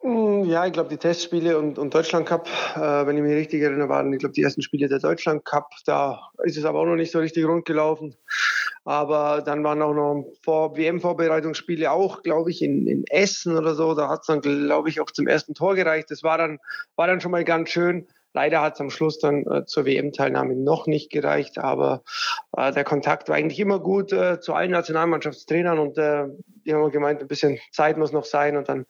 Hm, 0.00 0.44
ja, 0.44 0.64
ich 0.64 0.72
glaube, 0.72 0.90
die 0.90 0.96
Testspiele 0.96 1.58
und, 1.58 1.76
und 1.76 1.92
Deutschland 1.92 2.24
Cup, 2.26 2.48
äh, 2.76 3.06
wenn 3.06 3.16
ich 3.16 3.22
mich 3.22 3.34
richtig 3.34 3.62
erinnere, 3.62 3.88
waren, 3.88 4.12
ich 4.12 4.20
glaube, 4.20 4.32
die 4.32 4.42
ersten 4.42 4.62
Spiele 4.62 4.88
der 4.88 5.00
Deutschland 5.00 5.44
Cup. 5.44 5.70
Da 5.86 6.20
ist 6.44 6.56
es 6.56 6.64
aber 6.64 6.78
auch 6.78 6.86
noch 6.86 6.94
nicht 6.94 7.10
so 7.10 7.18
richtig 7.18 7.44
rund 7.44 7.64
gelaufen. 7.64 8.14
Aber 8.84 9.42
dann 9.44 9.64
waren 9.64 9.82
auch 9.82 9.92
noch 9.92 10.24
Vor 10.42 10.76
WM-Vorbereitungsspiele 10.76 11.90
auch, 11.90 12.22
glaube 12.22 12.50
ich, 12.50 12.62
in, 12.62 12.86
in 12.86 13.04
Essen 13.08 13.56
oder 13.56 13.74
so. 13.74 13.94
Da 13.94 14.08
hat 14.08 14.20
es 14.20 14.26
dann, 14.28 14.40
glaube 14.40 14.88
ich, 14.88 15.00
auch 15.00 15.10
zum 15.10 15.26
ersten 15.26 15.54
Tor 15.54 15.74
gereicht. 15.74 16.10
Das 16.10 16.22
war 16.22 16.38
dann, 16.38 16.58
war 16.94 17.08
dann 17.08 17.20
schon 17.20 17.32
mal 17.32 17.44
ganz 17.44 17.70
schön. 17.70 18.06
Leider 18.38 18.62
hat 18.62 18.74
es 18.74 18.80
am 18.80 18.90
Schluss 18.90 19.18
dann 19.18 19.44
äh, 19.50 19.64
zur 19.64 19.84
WM-Teilnahme 19.84 20.54
noch 20.54 20.86
nicht 20.86 21.10
gereicht, 21.10 21.58
aber 21.58 22.04
äh, 22.56 22.70
der 22.70 22.84
Kontakt 22.84 23.28
war 23.28 23.34
eigentlich 23.34 23.58
immer 23.58 23.80
gut 23.80 24.12
äh, 24.12 24.38
zu 24.38 24.54
allen 24.54 24.70
Nationalmannschaftstrainern 24.70 25.80
und 25.80 25.98
äh, 25.98 26.26
die 26.64 26.72
haben 26.72 26.88
gemeint, 26.92 27.20
ein 27.20 27.26
bisschen 27.26 27.58
Zeit 27.72 27.96
muss 27.96 28.12
noch 28.12 28.24
sein 28.24 28.56
und 28.56 28.68
dann 28.68 28.86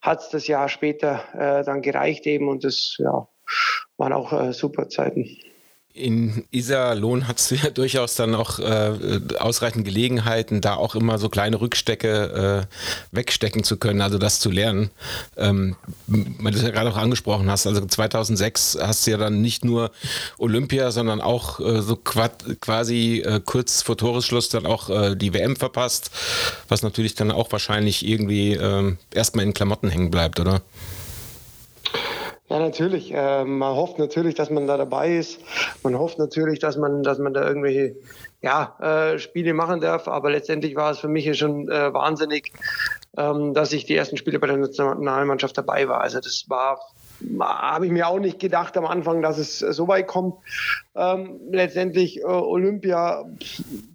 hat 0.00 0.20
es 0.20 0.30
das 0.30 0.46
Jahr 0.46 0.70
später 0.70 1.24
äh, 1.34 1.62
dann 1.62 1.82
gereicht 1.82 2.26
eben 2.26 2.48
und 2.48 2.64
das 2.64 2.96
ja, 2.98 3.28
waren 3.98 4.14
auch 4.14 4.32
äh, 4.32 4.54
super 4.54 4.88
Zeiten. 4.88 5.28
In 5.96 6.44
Iserlohn 6.50 7.26
hast 7.26 7.50
du 7.50 7.54
ja 7.54 7.70
durchaus 7.74 8.16
dann 8.16 8.34
auch 8.34 8.58
äh, 8.58 9.18
ausreichend 9.38 9.86
Gelegenheiten, 9.86 10.60
da 10.60 10.74
auch 10.74 10.94
immer 10.94 11.18
so 11.18 11.30
kleine 11.30 11.58
Rückstecke 11.58 12.66
äh, 12.68 13.16
wegstecken 13.16 13.64
zu 13.64 13.78
können, 13.78 14.02
also 14.02 14.18
das 14.18 14.38
zu 14.38 14.50
lernen. 14.50 14.90
Ähm, 15.38 15.74
weil 16.06 16.52
du 16.52 16.58
es 16.58 16.64
ja 16.64 16.70
gerade 16.70 16.90
auch 16.90 16.98
angesprochen 16.98 17.50
hast, 17.50 17.66
also 17.66 17.84
2006 17.84 18.76
hast 18.78 19.06
du 19.06 19.12
ja 19.12 19.16
dann 19.16 19.40
nicht 19.40 19.64
nur 19.64 19.90
Olympia, 20.36 20.90
sondern 20.90 21.22
auch 21.22 21.60
äh, 21.60 21.80
so 21.80 21.96
quasi 21.96 23.22
äh, 23.24 23.40
kurz 23.42 23.80
vor 23.80 23.96
Toresschluss 23.96 24.50
dann 24.50 24.66
auch 24.66 24.90
äh, 24.90 25.16
die 25.16 25.32
WM 25.32 25.56
verpasst, 25.56 26.10
was 26.68 26.82
natürlich 26.82 27.14
dann 27.14 27.30
auch 27.30 27.50
wahrscheinlich 27.52 28.06
irgendwie 28.06 28.52
ähm, 28.52 28.98
erstmal 29.14 29.46
in 29.46 29.54
Klamotten 29.54 29.88
hängen 29.88 30.10
bleibt, 30.10 30.40
oder? 30.40 30.60
Ja, 32.48 32.60
natürlich. 32.60 33.12
Äh, 33.12 33.44
man 33.44 33.74
hofft 33.74 33.98
natürlich, 33.98 34.36
dass 34.36 34.50
man 34.50 34.66
da 34.66 34.76
dabei 34.76 35.16
ist. 35.16 35.40
Man 35.82 35.98
hofft 35.98 36.18
natürlich, 36.18 36.60
dass 36.60 36.76
man, 36.76 37.02
dass 37.02 37.18
man 37.18 37.34
da 37.34 37.46
irgendwelche 37.46 37.96
ja, 38.40 38.76
äh, 38.80 39.18
Spiele 39.18 39.52
machen 39.52 39.80
darf. 39.80 40.06
Aber 40.06 40.30
letztendlich 40.30 40.76
war 40.76 40.92
es 40.92 41.00
für 41.00 41.08
mich 41.08 41.36
schon 41.36 41.68
äh, 41.68 41.92
wahnsinnig, 41.92 42.52
ähm, 43.16 43.52
dass 43.52 43.72
ich 43.72 43.84
die 43.84 43.96
ersten 43.96 44.16
Spiele 44.16 44.38
bei 44.38 44.46
der 44.46 44.58
Nationalmannschaft 44.58 45.58
dabei 45.58 45.88
war. 45.88 46.00
Also 46.00 46.20
das 46.20 46.44
war 46.48 46.78
habe 47.40 47.86
ich 47.86 47.92
mir 47.92 48.08
auch 48.08 48.18
nicht 48.18 48.38
gedacht 48.38 48.76
am 48.76 48.86
Anfang, 48.86 49.22
dass 49.22 49.38
es 49.38 49.58
so 49.58 49.88
weit 49.88 50.06
kommt. 50.06 50.34
Ähm, 50.94 51.40
letztendlich 51.50 52.20
äh, 52.20 52.24
Olympia 52.24 53.24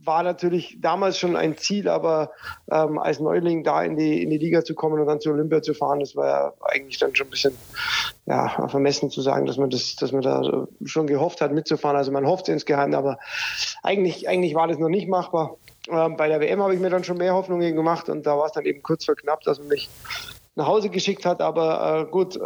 war 0.04 0.24
natürlich 0.24 0.78
damals 0.82 1.18
schon 1.18 1.36
ein 1.36 1.58
Ziel, 1.58 1.88
aber 1.88 2.32
ähm, 2.72 2.98
als 3.00 3.20
Neuling 3.20 3.64
da 3.64 3.84
in 3.84 3.96
die, 3.96 4.24
in 4.24 4.30
die 4.30 4.38
Liga 4.38 4.64
zu 4.64 4.76
kommen 4.76 5.00
und 5.00 5.08
dann 5.08 5.20
zu 5.20 5.32
Olympia 5.32 5.62
zu 5.62 5.74
fahren, 5.74 6.00
das 6.00 6.16
war 6.16 6.28
ja 6.28 6.54
eigentlich 6.62 6.98
dann 6.98 7.16
schon 7.16 7.28
ein 7.28 7.32
bisschen 7.32 7.58
ja, 8.26 8.68
vermessen 8.68 9.10
zu 9.10 9.22
sagen, 9.22 9.46
dass 9.46 9.58
man 9.58 9.70
das, 9.70 9.96
dass 9.96 10.12
man 10.12 10.22
da 10.22 10.68
schon 10.86 11.08
gehofft 11.08 11.42
hat 11.42 11.52
mitzufahren. 11.52 11.98
Also 11.98 12.12
man 12.12 12.26
hofft 12.26 12.50
insgeheim, 12.50 12.94
aber 12.94 13.18
eigentlich, 13.84 14.28
eigentlich 14.28 14.56
war 14.56 14.68
das 14.68 14.78
noch 14.78 14.90
nicht 14.90 15.08
machbar. 15.08 15.58
Ähm, 15.90 16.16
bei 16.18 16.28
der 16.28 16.40
WM 16.40 16.62
habe 16.62 16.74
ich 16.76 16.80
mir 16.80 16.90
dann 16.90 17.04
schon 17.04 17.18
mehr 17.18 17.34
Hoffnungen 17.34 17.76
gemacht 17.76 18.10
und 18.10 18.26
da 18.26 18.38
war 18.38 18.46
es 18.46 18.52
dann 18.52 18.66
eben 18.66 18.84
kurz 18.84 19.06
vor 19.06 19.16
knapp, 19.16 19.42
dass 19.42 19.60
man 19.60 19.70
mich 19.70 19.90
nach 20.62 20.68
Hause 20.68 20.90
geschickt 20.90 21.26
hat. 21.26 21.42
Aber 21.42 22.06
äh, 22.08 22.12
gut, 22.12 22.36
äh, 22.36 22.40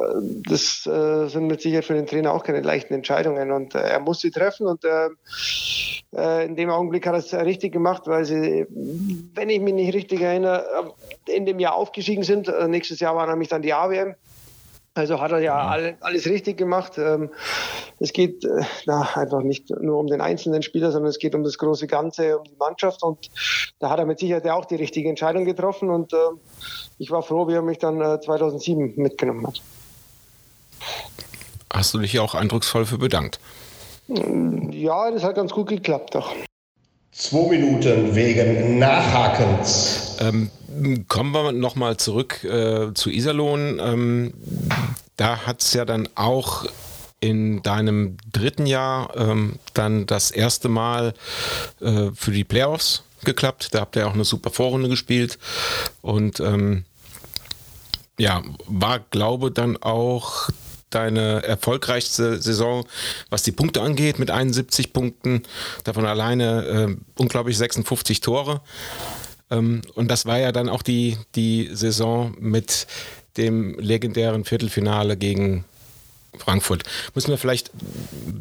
das 0.47 0.85
äh, 0.87 1.27
sind 1.27 1.47
mit 1.47 1.61
Sicherheit 1.61 1.85
für 1.85 1.93
den 1.93 2.07
Trainer 2.07 2.33
auch 2.33 2.43
keine 2.43 2.61
leichten 2.61 2.93
Entscheidungen 2.93 3.51
und 3.51 3.75
äh, 3.75 3.79
er 3.79 3.99
muss 3.99 4.21
sie 4.21 4.31
treffen 4.31 4.67
und 4.67 4.83
äh, 4.85 5.09
äh, 6.15 6.45
in 6.45 6.55
dem 6.55 6.69
Augenblick 6.69 7.05
hat 7.05 7.13
er 7.13 7.19
es 7.19 7.33
richtig 7.33 7.73
gemacht, 7.73 8.03
weil 8.05 8.25
sie, 8.25 8.65
wenn 8.69 9.49
ich 9.49 9.59
mich 9.59 9.73
nicht 9.73 9.93
richtig 9.93 10.21
erinnere, 10.21 10.93
in 11.27 11.45
dem 11.45 11.59
Jahr 11.59 11.75
aufgestiegen 11.75 12.23
sind. 12.23 12.51
nächstes 12.67 12.99
Jahr 12.99 13.15
war 13.15 13.27
nämlich 13.27 13.49
dann 13.49 13.61
die 13.61 13.73
AWM. 13.73 14.15
Also 14.95 15.19
hat 15.19 15.33
er 15.33 15.39
ja 15.39 15.57
alles, 15.57 15.95
alles 15.99 16.25
richtig 16.25 16.57
gemacht. 16.57 16.93
Ähm, 16.97 17.29
es 17.99 18.13
geht 18.13 18.45
äh, 18.45 18.63
na, 18.85 19.01
einfach 19.15 19.41
nicht 19.41 19.69
nur 19.69 19.99
um 19.99 20.07
den 20.07 20.21
einzelnen 20.21 20.63
Spieler, 20.63 20.91
sondern 20.91 21.09
es 21.09 21.19
geht 21.19 21.35
um 21.35 21.43
das 21.43 21.57
große 21.57 21.85
Ganze, 21.85 22.39
um 22.39 22.45
die 22.45 22.55
Mannschaft. 22.57 23.03
Und 23.03 23.29
da 23.79 23.89
hat 23.89 23.99
er 23.99 24.05
mit 24.05 24.19
Sicherheit 24.19 24.47
auch 24.47 24.63
die 24.63 24.75
richtige 24.75 25.09
Entscheidung 25.09 25.43
getroffen. 25.43 25.89
Und 25.89 26.13
äh, 26.13 26.17
ich 26.97 27.11
war 27.11 27.23
froh, 27.23 27.45
wie 27.49 27.53
er 27.53 27.61
mich 27.61 27.77
dann 27.77 27.99
2007 27.99 28.95
äh, 28.97 29.01
mitgenommen 29.01 29.45
hat. 29.45 29.61
Hast 31.73 31.93
du 31.93 31.99
dich 31.99 32.17
auch 32.19 32.33
eindrucksvoll 32.33 32.85
für 32.85 32.97
bedankt? 32.97 33.41
Ja, 34.07 35.11
das 35.11 35.23
hat 35.25 35.35
ganz 35.35 35.51
gut 35.51 35.67
geklappt 35.67 36.15
doch. 36.15 36.33
Zwei 37.11 37.49
Minuten 37.49 38.15
wegen 38.15 38.79
Nachhakens. 38.79 40.17
Ähm, 40.21 40.49
kommen 41.07 41.31
wir 41.31 41.51
nochmal 41.51 41.97
zurück 41.97 42.43
äh, 42.43 42.93
zu 42.93 43.09
Iserlohn. 43.09 43.79
Ähm, 43.79 44.33
da 45.17 45.45
hat 45.45 45.61
es 45.61 45.73
ja 45.73 45.85
dann 45.85 46.09
auch 46.15 46.65
in 47.19 47.63
deinem 47.63 48.17
dritten 48.31 48.65
Jahr 48.65 49.15
ähm, 49.15 49.59
dann 49.73 50.05
das 50.05 50.31
erste 50.31 50.69
Mal 50.69 51.13
äh, 51.81 52.11
für 52.13 52.31
die 52.31 52.43
Playoffs 52.43 53.03
geklappt. 53.23 53.69
Da 53.73 53.81
habt 53.81 53.95
ihr 53.95 54.07
auch 54.07 54.13
eine 54.13 54.25
super 54.25 54.51
Vorrunde 54.51 54.89
gespielt 54.89 55.39
und 56.01 56.39
ähm, 56.39 56.85
ja, 58.17 58.43
war, 58.67 58.99
glaube 58.99 59.51
dann 59.51 59.77
auch 59.77 60.49
deine 60.89 61.43
erfolgreichste 61.43 62.41
Saison, 62.41 62.85
was 63.29 63.43
die 63.43 63.51
Punkte 63.51 63.81
angeht, 63.81 64.19
mit 64.19 64.31
71 64.31 64.93
Punkten, 64.93 65.43
davon 65.83 66.05
alleine 66.05 66.65
äh, 66.65 66.95
unglaublich 67.17 67.57
56 67.57 68.21
Tore. 68.21 68.61
Ähm, 69.51 69.81
und 69.93 70.09
das 70.09 70.25
war 70.25 70.39
ja 70.39 70.51
dann 70.51 70.69
auch 70.69 70.81
die, 70.81 71.17
die 71.35 71.69
Saison 71.73 72.35
mit 72.39 72.87
dem 73.37 73.77
legendären 73.79 74.45
Viertelfinale 74.45 75.17
gegen 75.17 75.65
Frankfurt. 76.37 76.83
Müssen 77.13 77.29
wir 77.29 77.37
vielleicht 77.37 77.71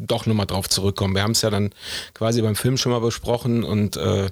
doch 0.07 0.25
nochmal 0.25 0.45
drauf 0.45 0.69
zurückkommen. 0.69 1.15
Wir 1.15 1.23
haben 1.23 1.31
es 1.31 1.41
ja 1.41 1.49
dann 1.49 1.71
quasi 2.13 2.41
beim 2.41 2.55
Film 2.55 2.77
schon 2.77 2.91
mal 2.91 2.99
besprochen 2.99 3.63
und 3.63 3.97
äh, 3.97 4.29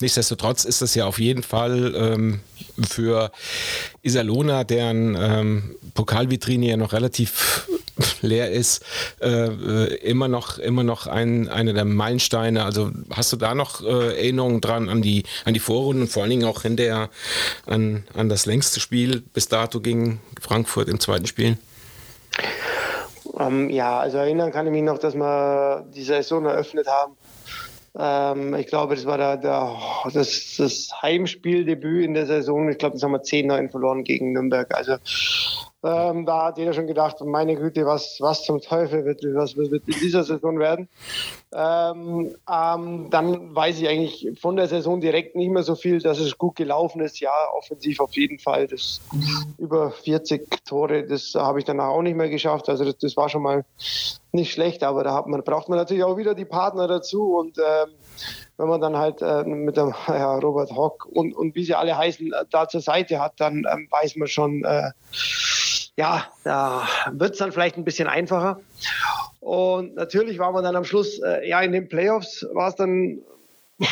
nichtsdestotrotz 0.00 0.64
ist 0.64 0.82
das 0.82 0.94
ja 0.94 1.06
auf 1.06 1.18
jeden 1.18 1.42
Fall 1.42 1.94
ähm, 1.96 2.40
für 2.86 3.30
Iserlohna, 4.02 4.64
deren 4.64 5.16
ähm, 5.18 5.76
Pokalvitrine 5.94 6.66
ja 6.66 6.76
noch 6.76 6.92
relativ 6.92 7.68
leer 8.22 8.50
ist, 8.50 8.84
äh, 9.20 9.28
äh, 9.28 9.94
immer 9.96 10.28
noch, 10.28 10.58
immer 10.58 10.82
noch 10.82 11.06
ein, 11.06 11.48
einer 11.48 11.72
der 11.72 11.84
Meilensteine. 11.84 12.64
Also 12.64 12.90
hast 13.10 13.32
du 13.32 13.36
da 13.36 13.54
noch 13.54 13.82
äh, 13.82 14.16
Erinnerungen 14.16 14.60
dran 14.60 14.88
an 14.88 15.02
die, 15.02 15.24
an 15.44 15.54
die 15.54 15.60
Vorrunden 15.60 16.02
und 16.02 16.08
vor 16.08 16.22
allen 16.22 16.30
Dingen 16.30 16.44
auch 16.44 16.62
hinterher 16.62 17.10
an, 17.66 18.04
an 18.14 18.28
das 18.28 18.46
längste 18.46 18.80
Spiel 18.80 19.22
bis 19.32 19.48
dato 19.48 19.80
gegen 19.80 20.20
Frankfurt 20.40 20.88
im 20.88 20.98
zweiten 21.00 21.26
Spiel? 21.26 21.56
Ähm, 23.38 23.70
ja, 23.70 23.98
also 23.98 24.18
erinnern 24.18 24.52
kann 24.52 24.66
ich 24.66 24.72
mich 24.72 24.82
noch, 24.82 24.98
dass 24.98 25.14
wir 25.14 25.86
die 25.94 26.04
Saison 26.04 26.44
eröffnet 26.46 26.86
haben. 26.86 27.16
Ähm, 27.96 28.54
ich 28.54 28.66
glaube, 28.66 28.94
das 28.94 29.06
war 29.06 29.18
der, 29.18 29.36
der, 29.36 29.76
das, 30.12 30.56
das 30.58 30.88
Heimspieldebüt 31.02 32.04
in 32.04 32.14
der 32.14 32.26
Saison. 32.26 32.68
Ich 32.68 32.78
glaube, 32.78 32.94
das 32.94 33.02
haben 33.02 33.12
wir 33.12 33.22
10-9 33.22 33.70
verloren 33.70 34.04
gegen 34.04 34.32
Nürnberg. 34.32 34.74
Also 34.74 34.96
ähm, 35.84 36.24
da 36.24 36.46
hat 36.46 36.58
jeder 36.58 36.72
schon 36.72 36.86
gedacht, 36.86 37.20
meine 37.20 37.56
Güte, 37.56 37.84
was, 37.84 38.16
was 38.20 38.42
zum 38.42 38.60
Teufel 38.60 39.04
wird, 39.04 39.22
was 39.34 39.56
wird 39.56 39.86
in 39.86 40.00
dieser 40.00 40.24
Saison 40.24 40.58
werden. 40.58 40.88
Ähm, 41.52 42.34
ähm, 42.50 43.10
dann 43.10 43.54
weiß 43.54 43.80
ich 43.80 43.88
eigentlich 43.88 44.40
von 44.40 44.56
der 44.56 44.66
Saison 44.66 45.00
direkt 45.00 45.36
nicht 45.36 45.50
mehr 45.50 45.62
so 45.62 45.74
viel, 45.74 46.00
dass 46.00 46.18
es 46.18 46.38
gut 46.38 46.56
gelaufen 46.56 47.02
ist. 47.02 47.20
Ja, 47.20 47.30
offensiv 47.56 48.00
auf 48.00 48.16
jeden 48.16 48.38
Fall. 48.38 48.66
Das 48.66 49.00
über 49.58 49.90
40 49.90 50.64
Tore, 50.64 51.06
das 51.06 51.34
habe 51.34 51.58
ich 51.58 51.66
danach 51.66 51.88
auch 51.88 52.02
nicht 52.02 52.16
mehr 52.16 52.30
geschafft. 52.30 52.68
Also 52.70 52.84
das, 52.84 52.96
das 52.98 53.16
war 53.16 53.28
schon 53.28 53.42
mal 53.42 53.64
nicht 54.32 54.52
schlecht, 54.52 54.82
aber 54.82 55.04
da 55.04 55.22
man, 55.26 55.44
braucht 55.44 55.68
man 55.68 55.78
natürlich 55.78 56.02
auch 56.02 56.16
wieder 56.16 56.34
die 56.34 56.44
Partner 56.44 56.88
dazu 56.88 57.36
und 57.36 57.58
ähm, 57.58 57.92
wenn 58.56 58.68
man 58.68 58.80
dann 58.80 58.96
halt 58.96 59.22
äh, 59.22 59.44
mit 59.44 59.76
dem 59.76 59.94
ja, 60.08 60.38
Robert 60.38 60.72
Hock 60.72 61.06
und, 61.06 61.34
und 61.34 61.54
wie 61.54 61.64
sie 61.64 61.74
alle 61.74 61.96
heißen, 61.96 62.32
äh, 62.32 62.44
da 62.50 62.68
zur 62.68 62.80
Seite 62.80 63.20
hat, 63.20 63.34
dann 63.38 63.64
ähm, 63.70 63.86
weiß 63.90 64.16
man 64.16 64.28
schon, 64.28 64.64
äh, 64.64 64.90
ja, 65.96 66.26
da 66.42 66.88
wird 67.12 67.32
es 67.32 67.38
dann 67.38 67.52
vielleicht 67.52 67.76
ein 67.76 67.84
bisschen 67.84 68.08
einfacher. 68.08 68.60
Und 69.40 69.94
natürlich 69.94 70.38
war 70.38 70.52
man 70.52 70.64
dann 70.64 70.76
am 70.76 70.84
Schluss, 70.84 71.20
äh, 71.20 71.48
ja, 71.48 71.60
in 71.60 71.72
den 71.72 71.88
Playoffs 71.88 72.46
war 72.52 72.68
es 72.68 72.76
dann, 72.76 73.18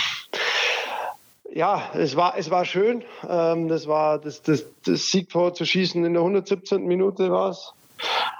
ja, 1.52 1.90
es 1.94 2.16
war, 2.16 2.36
es 2.36 2.50
war 2.50 2.64
schön. 2.64 3.04
Ähm, 3.28 3.68
das 3.68 3.86
war 3.86 4.18
das, 4.18 4.42
das, 4.42 4.64
das 4.84 5.10
Siegtor 5.10 5.54
zu 5.54 5.64
schießen 5.64 6.04
in 6.04 6.14
der 6.14 6.22
117. 6.22 6.84
Minute 6.84 7.30
war 7.30 7.50
es. 7.50 7.72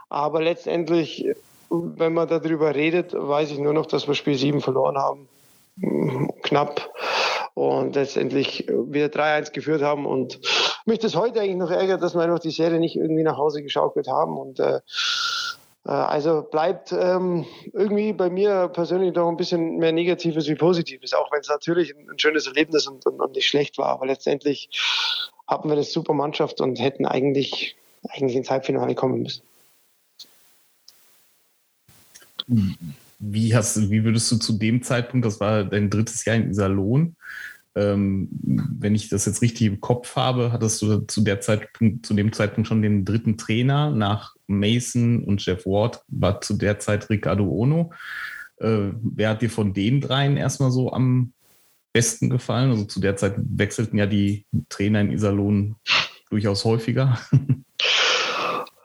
Aber 0.09 0.43
letztendlich, 0.43 1.27
wenn 1.71 2.15
man 2.15 2.29
darüber 2.29 2.75
redet, 2.75 3.15
weiß 3.15 3.51
ich 3.51 3.59
nur 3.59 3.73
noch, 3.73 3.87
dass 3.87 4.09
wir 4.09 4.15
Spiel 4.15 4.37
7 4.37 4.61
verloren 4.61 4.99
haben. 4.99 5.29
Knapp. 6.43 6.91
Und 7.55 7.95
letztendlich 7.95 8.67
wieder 8.69 9.07
3-1 9.07 9.53
geführt 9.53 9.83
haben 9.83 10.07
und 10.07 10.41
mich 10.87 10.99
das 10.99 11.17
heute 11.17 11.41
eigentlich 11.41 11.57
noch 11.57 11.71
ärgert, 11.71 12.03
dass 12.03 12.15
wir 12.15 12.23
einfach 12.23 12.41
die 12.41 12.51
Serie 12.51 12.81
nicht 12.81 12.97
irgendwie 12.97 13.23
nach 13.23 13.37
Hause 13.37 13.63
geschaukelt 13.63 14.09
haben. 14.09 14.37
Und 14.37 14.61
äh, 14.61 14.81
Äh, 15.85 15.91
also 15.91 16.43
bleibt 16.43 16.93
ähm, 16.93 17.45
irgendwie 17.73 18.13
bei 18.13 18.31
mir 18.31 18.69
persönlich 18.69 19.15
noch 19.15 19.29
ein 19.29 19.37
bisschen 19.37 19.79
mehr 19.79 19.93
Negatives 19.93 20.49
wie 20.49 20.55
Positives, 20.55 21.13
auch 21.13 21.31
wenn 21.33 21.41
es 21.41 21.49
natürlich 21.49 21.95
ein, 21.95 22.09
ein, 22.11 22.19
schönes 22.19 22.47
Erlebnis 22.47 22.87
und, 22.87 23.05
und, 23.07 23.21
und, 23.21 23.35
nicht 23.35 23.49
schlecht 23.49 23.79
war. 23.79 23.89
Aber 23.89 24.07
letztendlich 24.07 24.69
hatten 25.47 25.69
wir 25.69 25.75
eine 25.75 25.85
super 25.85 26.15
Mannschaft 26.15 26.61
und 26.61 26.79
hätten 26.79 27.07
eigentlich, 27.07 27.77
eigentlich 28.09 28.37
ins 28.37 28.51
Halbfinale 28.51 28.95
kommen 28.95 29.23
müssen. 29.23 29.43
Wie, 33.19 33.55
hast, 33.55 33.91
wie 33.91 34.05
würdest 34.05 34.31
du 34.33 34.37
zu 34.37 34.55
dem 34.55 34.83
Zeitpunkt, 34.83 35.27
das 35.27 35.39
war 35.41 35.65
dein 35.65 35.91
drittes 35.91 36.25
Jahr 36.25 36.37
in 36.37 36.51
Iserlohn, 36.51 37.17
ähm, 37.75 38.29
wenn 38.33 38.95
ich 38.95 39.09
das 39.09 39.27
jetzt 39.27 39.43
richtig 39.43 39.67
im 39.67 39.81
Kopf 39.81 40.17
habe, 40.17 40.53
hattest 40.53 40.83
du 40.83 41.01
zu, 41.01 41.23
der 41.23 41.41
Zeitpunkt, 41.41 42.05
zu 42.05 42.15
dem 42.15 42.33
Zeitpunkt 42.33 42.69
schon 42.69 42.83
den 42.83 43.05
dritten 43.05 43.39
Trainer 43.39 43.91
nach 43.91 44.37
Mason 44.47 45.25
und 45.25 45.45
Jeff 45.45 45.65
Ward, 45.67 46.03
war 46.09 46.41
zu 46.41 46.55
der 46.55 46.79
Zeit 46.79 47.09
Ricardo 47.09 47.45
Ono. 47.45 47.93
Äh, 48.59 48.91
wer 49.03 49.31
hat 49.31 49.43
dir 49.43 49.51
von 49.51 49.73
den 49.73 50.01
dreien 50.01 50.37
erstmal 50.37 50.71
so 50.71 50.93
am 50.93 51.33
besten 51.93 52.31
gefallen? 52.31 52.71
Also 52.71 52.85
zu 52.85 53.01
der 53.01 53.17
Zeit 53.17 53.35
wechselten 53.37 53.99
ja 53.99 54.07
die 54.07 54.47
Trainer 54.69 55.01
in 55.01 55.13
Iserlohn 55.13 55.77
durchaus 56.31 56.65
häufiger. 56.65 57.19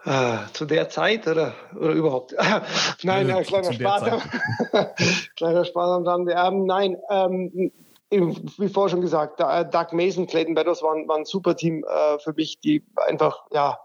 Ah, 0.09 0.45
zu 0.53 0.63
der 0.63 0.87
Zeit 0.87 1.27
oder, 1.27 1.53
oder 1.75 1.91
überhaupt? 1.91 2.33
nein, 3.03 3.27
ja, 3.27 3.43
kleiner, 3.43 3.73
Spaß 3.73 4.03
kleiner 5.35 5.65
Spaß 5.65 5.89
am 5.89 6.07
Rande. 6.07 6.31
Ähm, 6.31 6.65
nein, 6.65 6.95
ähm, 7.09 7.73
wie 8.09 8.69
vorher 8.69 8.89
schon 8.89 9.01
gesagt, 9.01 9.39
Doug 9.39 9.91
Mason, 9.91 10.27
Clayton 10.27 10.55
Beddoes 10.55 10.81
waren, 10.81 11.07
waren 11.07 11.21
ein 11.21 11.25
super 11.25 11.55
Team 11.55 11.83
äh, 11.83 12.19
für 12.19 12.33
mich, 12.33 12.59
die 12.59 12.83
einfach 12.95 13.45
ja, 13.51 13.79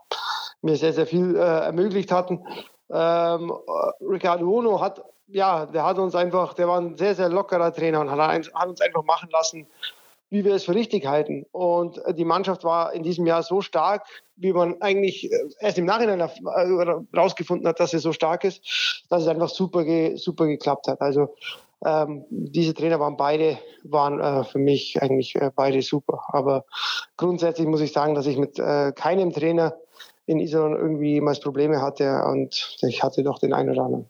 mir 0.60 0.76
sehr, 0.76 0.92
sehr 0.92 1.06
viel 1.06 1.36
äh, 1.36 1.40
ermöglicht 1.40 2.12
hatten. 2.12 2.44
Ähm, 2.90 3.50
äh, 3.50 4.04
Ricardo 4.04 4.48
Uno 4.48 4.80
hat, 4.80 5.02
ja, 5.26 5.66
der 5.66 5.84
hat 5.84 5.98
uns 5.98 6.14
einfach, 6.14 6.54
der 6.54 6.68
war 6.68 6.80
ein 6.80 6.96
sehr, 6.96 7.14
sehr 7.14 7.28
lockerer 7.28 7.72
Trainer 7.72 8.00
und 8.00 8.10
hat, 8.10 8.18
hat 8.54 8.68
uns 8.68 8.80
einfach 8.80 9.02
machen 9.04 9.28
lassen, 9.32 9.66
wie 10.30 10.44
wir 10.44 10.54
es 10.54 10.64
für 10.64 10.74
richtig 10.74 11.06
halten. 11.06 11.46
Und 11.52 11.98
äh, 12.04 12.14
die 12.14 12.24
Mannschaft 12.24 12.64
war 12.64 12.92
in 12.92 13.02
diesem 13.02 13.26
Jahr 13.26 13.42
so 13.42 13.60
stark, 13.60 14.06
wie 14.36 14.52
man 14.52 14.80
eigentlich 14.80 15.30
äh, 15.32 15.48
erst 15.60 15.78
im 15.78 15.84
Nachhinein 15.84 16.20
herausgefunden 16.20 17.66
hat, 17.66 17.80
dass 17.80 17.90
sie 17.90 17.98
so 17.98 18.12
stark 18.12 18.44
ist, 18.44 19.04
dass 19.08 19.22
es 19.22 19.28
einfach 19.28 19.48
super, 19.48 19.84
super 20.16 20.46
geklappt 20.46 20.86
hat. 20.86 21.00
Also 21.00 21.34
ähm, 21.84 22.24
diese 22.30 22.74
Trainer 22.74 23.00
waren 23.00 23.16
beide, 23.16 23.58
waren 23.84 24.20
äh, 24.20 24.44
für 24.44 24.58
mich 24.58 25.00
eigentlich 25.02 25.34
äh, 25.36 25.50
beide 25.54 25.82
super. 25.82 26.22
Aber 26.28 26.64
grundsätzlich 27.16 27.66
muss 27.66 27.80
ich 27.80 27.92
sagen, 27.92 28.14
dass 28.14 28.26
ich 28.26 28.38
mit 28.38 28.58
äh, 28.58 28.92
keinem 28.92 29.32
Trainer 29.32 29.74
in 30.26 30.38
Israel 30.38 30.76
irgendwie 30.76 31.14
jemals 31.14 31.40
Probleme 31.40 31.80
hatte 31.80 32.24
und 32.24 32.78
ich 32.82 33.02
hatte 33.02 33.22
doch 33.22 33.38
den 33.38 33.52
einen 33.52 33.70
oder 33.70 33.82
anderen. 33.82 34.06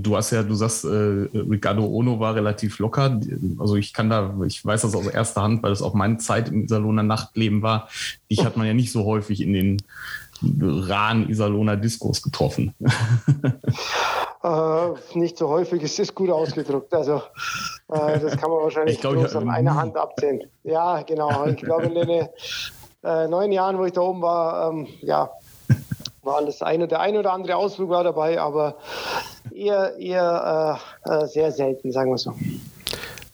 Du 0.00 0.16
hast 0.16 0.30
ja, 0.30 0.44
du 0.44 0.54
sagst, 0.54 0.84
äh, 0.84 0.88
Ricardo 0.88 1.84
Ono 1.84 2.20
war 2.20 2.36
relativ 2.36 2.78
locker. 2.78 3.20
Also 3.58 3.74
ich 3.74 3.92
kann 3.92 4.08
da, 4.08 4.32
ich 4.46 4.64
weiß 4.64 4.82
das 4.82 4.94
aus 4.94 5.08
erster 5.08 5.42
Hand, 5.42 5.64
weil 5.64 5.70
das 5.70 5.82
auch 5.82 5.94
meine 5.94 6.18
Zeit 6.18 6.50
im 6.50 6.64
Iserlohner 6.64 7.02
Nachtleben 7.02 7.62
war. 7.62 7.88
Dich 8.30 8.44
hat 8.44 8.56
man 8.56 8.68
ja 8.68 8.74
nicht 8.74 8.92
so 8.92 9.04
häufig 9.04 9.40
in 9.40 9.52
den 9.52 9.82
Rahn 10.42 11.28
Iserlohner 11.28 11.76
Diskurs 11.76 12.22
getroffen. 12.22 12.74
Äh, 14.46 15.18
nicht 15.18 15.38
so 15.38 15.48
häufig, 15.48 15.82
es 15.82 15.98
ist 15.98 16.14
gut 16.14 16.30
ausgedrückt. 16.30 16.94
Also 16.94 17.16
äh, 17.88 18.20
das 18.20 18.36
kann 18.36 18.48
man 18.48 18.62
wahrscheinlich 18.62 19.00
glaub, 19.00 19.14
bloß 19.14 19.34
an 19.34 19.50
einer 19.50 19.74
Hand 19.74 19.96
abzählen. 19.96 20.40
Ja, 20.62 21.02
genau. 21.02 21.46
Ich 21.46 21.56
glaube, 21.56 21.86
in 21.86 21.94
den 21.94 22.28
äh, 23.02 23.26
neun 23.26 23.50
Jahren, 23.50 23.76
wo 23.78 23.84
ich 23.84 23.92
da 23.92 24.02
oben 24.02 24.22
war, 24.22 24.70
ähm, 24.70 24.86
ja, 25.00 25.30
war 26.22 26.36
alles 26.36 26.62
eine, 26.62 26.86
der 26.86 27.00
ein 27.00 27.16
oder 27.16 27.32
andere 27.32 27.56
Ausflug 27.56 27.90
war 27.90 28.04
dabei, 28.04 28.40
aber 28.40 28.76
eher, 29.52 29.96
eher 29.98 30.80
äh, 31.04 31.24
äh, 31.24 31.26
sehr 31.26 31.50
selten, 31.50 31.90
sagen 31.90 32.10
wir 32.12 32.18
so. 32.18 32.32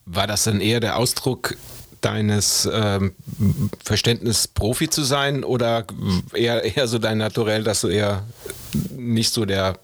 War 0.07 0.27
das 0.27 0.45
dann 0.45 0.63
eher 0.63 0.81
der 0.81 0.97
Ausdruck 0.97 1.57
deines 2.01 2.69
ähm, 2.73 3.15
Verständnis, 3.85 4.49
Profi 4.49 4.89
zu 4.89 5.03
sein 5.03 5.45
oder 5.45 5.85
eher, 6.33 6.65
eher 6.65 6.89
so 6.89 6.99
dein 6.99 7.19
Naturell, 7.19 7.65
dass 7.65 7.83
du 7.83 7.89
eher 7.89 8.23
nicht 8.97 9.33
so 9.33 9.45
der 9.45 9.75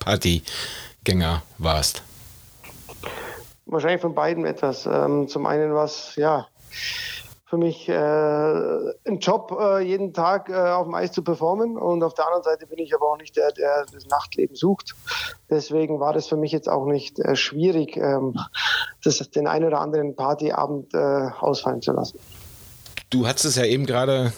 Partygänger 1.08 1.42
warst? 1.58 2.02
Wahrscheinlich 3.66 4.00
von 4.00 4.14
beiden 4.14 4.44
etwas. 4.44 4.86
Ähm, 4.86 5.28
zum 5.28 5.46
einen 5.46 5.74
was, 5.74 6.16
ja, 6.16 6.46
für 7.46 7.56
mich 7.56 7.88
äh, 7.88 7.94
ein 7.94 9.18
Job, 9.20 9.56
äh, 9.58 9.80
jeden 9.80 10.12
Tag 10.12 10.50
äh, 10.50 10.54
auf 10.54 10.84
dem 10.84 10.94
Eis 10.94 11.12
zu 11.12 11.22
performen. 11.22 11.78
Und 11.78 12.02
auf 12.02 12.14
der 12.14 12.26
anderen 12.26 12.42
Seite 12.42 12.66
bin 12.66 12.78
ich 12.78 12.94
aber 12.94 13.10
auch 13.10 13.16
nicht 13.16 13.36
der, 13.36 13.52
der 13.52 13.86
das 13.92 14.06
Nachtleben 14.06 14.54
sucht. 14.54 14.94
Deswegen 15.48 15.98
war 16.00 16.12
das 16.12 16.28
für 16.28 16.36
mich 16.36 16.52
jetzt 16.52 16.68
auch 16.68 16.84
nicht 16.84 17.18
äh, 17.20 17.36
schwierig, 17.36 17.96
ähm, 17.96 18.38
das, 19.02 19.18
den 19.30 19.46
einen 19.46 19.66
oder 19.66 19.80
anderen 19.80 20.14
Partyabend 20.14 20.92
äh, 20.92 21.30
ausfallen 21.40 21.80
zu 21.80 21.92
lassen. 21.92 22.18
Du 23.10 23.26
hast 23.26 23.44
es 23.46 23.56
ja 23.56 23.64
eben 23.64 23.86
gerade 23.86 24.32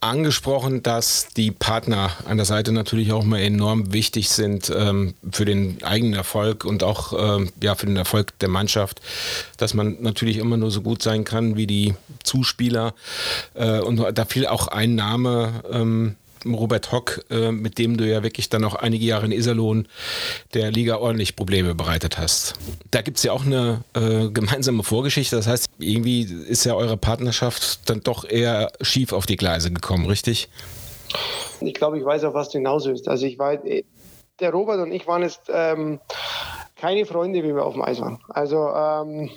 angesprochen, 0.00 0.82
dass 0.82 1.28
die 1.36 1.52
Partner 1.52 2.10
an 2.24 2.36
der 2.36 2.46
Seite 2.46 2.72
natürlich 2.72 3.12
auch 3.12 3.24
mal 3.24 3.40
enorm 3.40 3.92
wichtig 3.92 4.28
sind 4.28 4.72
ähm, 4.74 5.14
für 5.30 5.44
den 5.44 5.82
eigenen 5.84 6.14
Erfolg 6.14 6.64
und 6.64 6.82
auch 6.82 7.12
ähm, 7.12 7.50
ja, 7.60 7.76
für 7.76 7.86
den 7.86 7.96
Erfolg 7.96 8.36
der 8.40 8.48
Mannschaft, 8.48 9.00
dass 9.56 9.74
man 9.74 9.98
natürlich 10.00 10.38
immer 10.38 10.56
nur 10.56 10.70
so 10.72 10.82
gut 10.82 11.02
sein 11.02 11.24
kann 11.24 11.56
wie 11.56 11.66
die 11.66 11.94
Zuspieler. 12.24 12.94
Äh, 13.54 13.80
und 13.80 14.04
da 14.12 14.24
fiel 14.24 14.46
auch 14.46 14.66
ein 14.66 14.96
Name 14.96 15.62
ähm, 15.70 16.16
Robert 16.44 16.92
Hock, 16.92 17.24
äh, 17.30 17.52
mit 17.52 17.78
dem 17.78 17.96
du 17.96 18.08
ja 18.08 18.22
wirklich 18.22 18.48
dann 18.48 18.64
auch 18.64 18.74
einige 18.74 19.04
Jahre 19.04 19.26
in 19.26 19.32
Iserlohn 19.32 19.86
der 20.54 20.70
Liga 20.70 20.96
ordentlich 20.96 21.36
Probleme 21.36 21.74
bereitet 21.74 22.18
hast. 22.18 22.54
Da 22.90 23.02
gibt 23.02 23.18
es 23.18 23.22
ja 23.24 23.32
auch 23.32 23.44
eine 23.44 23.82
äh, 23.94 24.28
gemeinsame 24.28 24.82
Vorgeschichte. 24.82 25.36
Das 25.36 25.46
heißt, 25.46 25.67
irgendwie 25.78 26.22
ist 26.22 26.64
ja 26.64 26.74
eure 26.74 26.96
Partnerschaft 26.96 27.88
dann 27.88 28.00
doch 28.00 28.24
eher 28.24 28.72
schief 28.80 29.12
auf 29.12 29.26
die 29.26 29.36
Gleise 29.36 29.72
gekommen, 29.72 30.06
richtig? 30.06 30.48
Ich 31.60 31.74
glaube, 31.74 31.98
ich 31.98 32.04
weiß 32.04 32.24
auch, 32.24 32.34
was 32.34 32.50
du 32.50 32.58
hinaus 32.58 32.86
willst. 32.86 33.08
Also 33.08 33.26
ich 33.26 33.38
weiß, 33.38 33.60
äh, 33.64 33.84
der 34.40 34.50
Robert 34.50 34.80
und 34.80 34.92
ich 34.92 35.06
waren 35.06 35.22
jetzt 35.22 35.42
ähm, 35.48 36.00
keine 36.76 37.06
Freunde, 37.06 37.42
wie 37.42 37.54
wir 37.54 37.64
auf 37.64 37.74
dem 37.74 37.82
Eis 37.82 38.00
waren. 38.00 38.20
Also 38.28 38.68
ähm, 38.68 39.30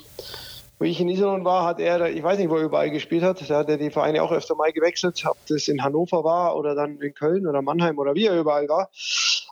wo 0.78 0.84
ich 0.84 1.00
in 1.00 1.08
Iserlohn 1.08 1.44
war, 1.44 1.64
hat 1.64 1.80
er, 1.80 2.10
ich 2.10 2.22
weiß 2.22 2.38
nicht, 2.38 2.50
wo 2.50 2.56
er 2.56 2.64
überall 2.64 2.90
gespielt 2.90 3.22
hat, 3.22 3.48
da 3.48 3.58
hat 3.58 3.68
er 3.68 3.76
die 3.76 3.90
Vereine 3.90 4.22
auch 4.22 4.32
öfter 4.32 4.56
mal 4.56 4.72
gewechselt, 4.72 5.22
ob 5.26 5.36
das 5.46 5.68
in 5.68 5.82
Hannover 5.82 6.24
war 6.24 6.56
oder 6.56 6.74
dann 6.74 7.00
in 7.00 7.14
Köln 7.14 7.46
oder 7.46 7.62
Mannheim 7.62 7.98
oder 7.98 8.16
wie 8.16 8.26
er 8.26 8.38
überall 8.38 8.68
war. 8.68 8.90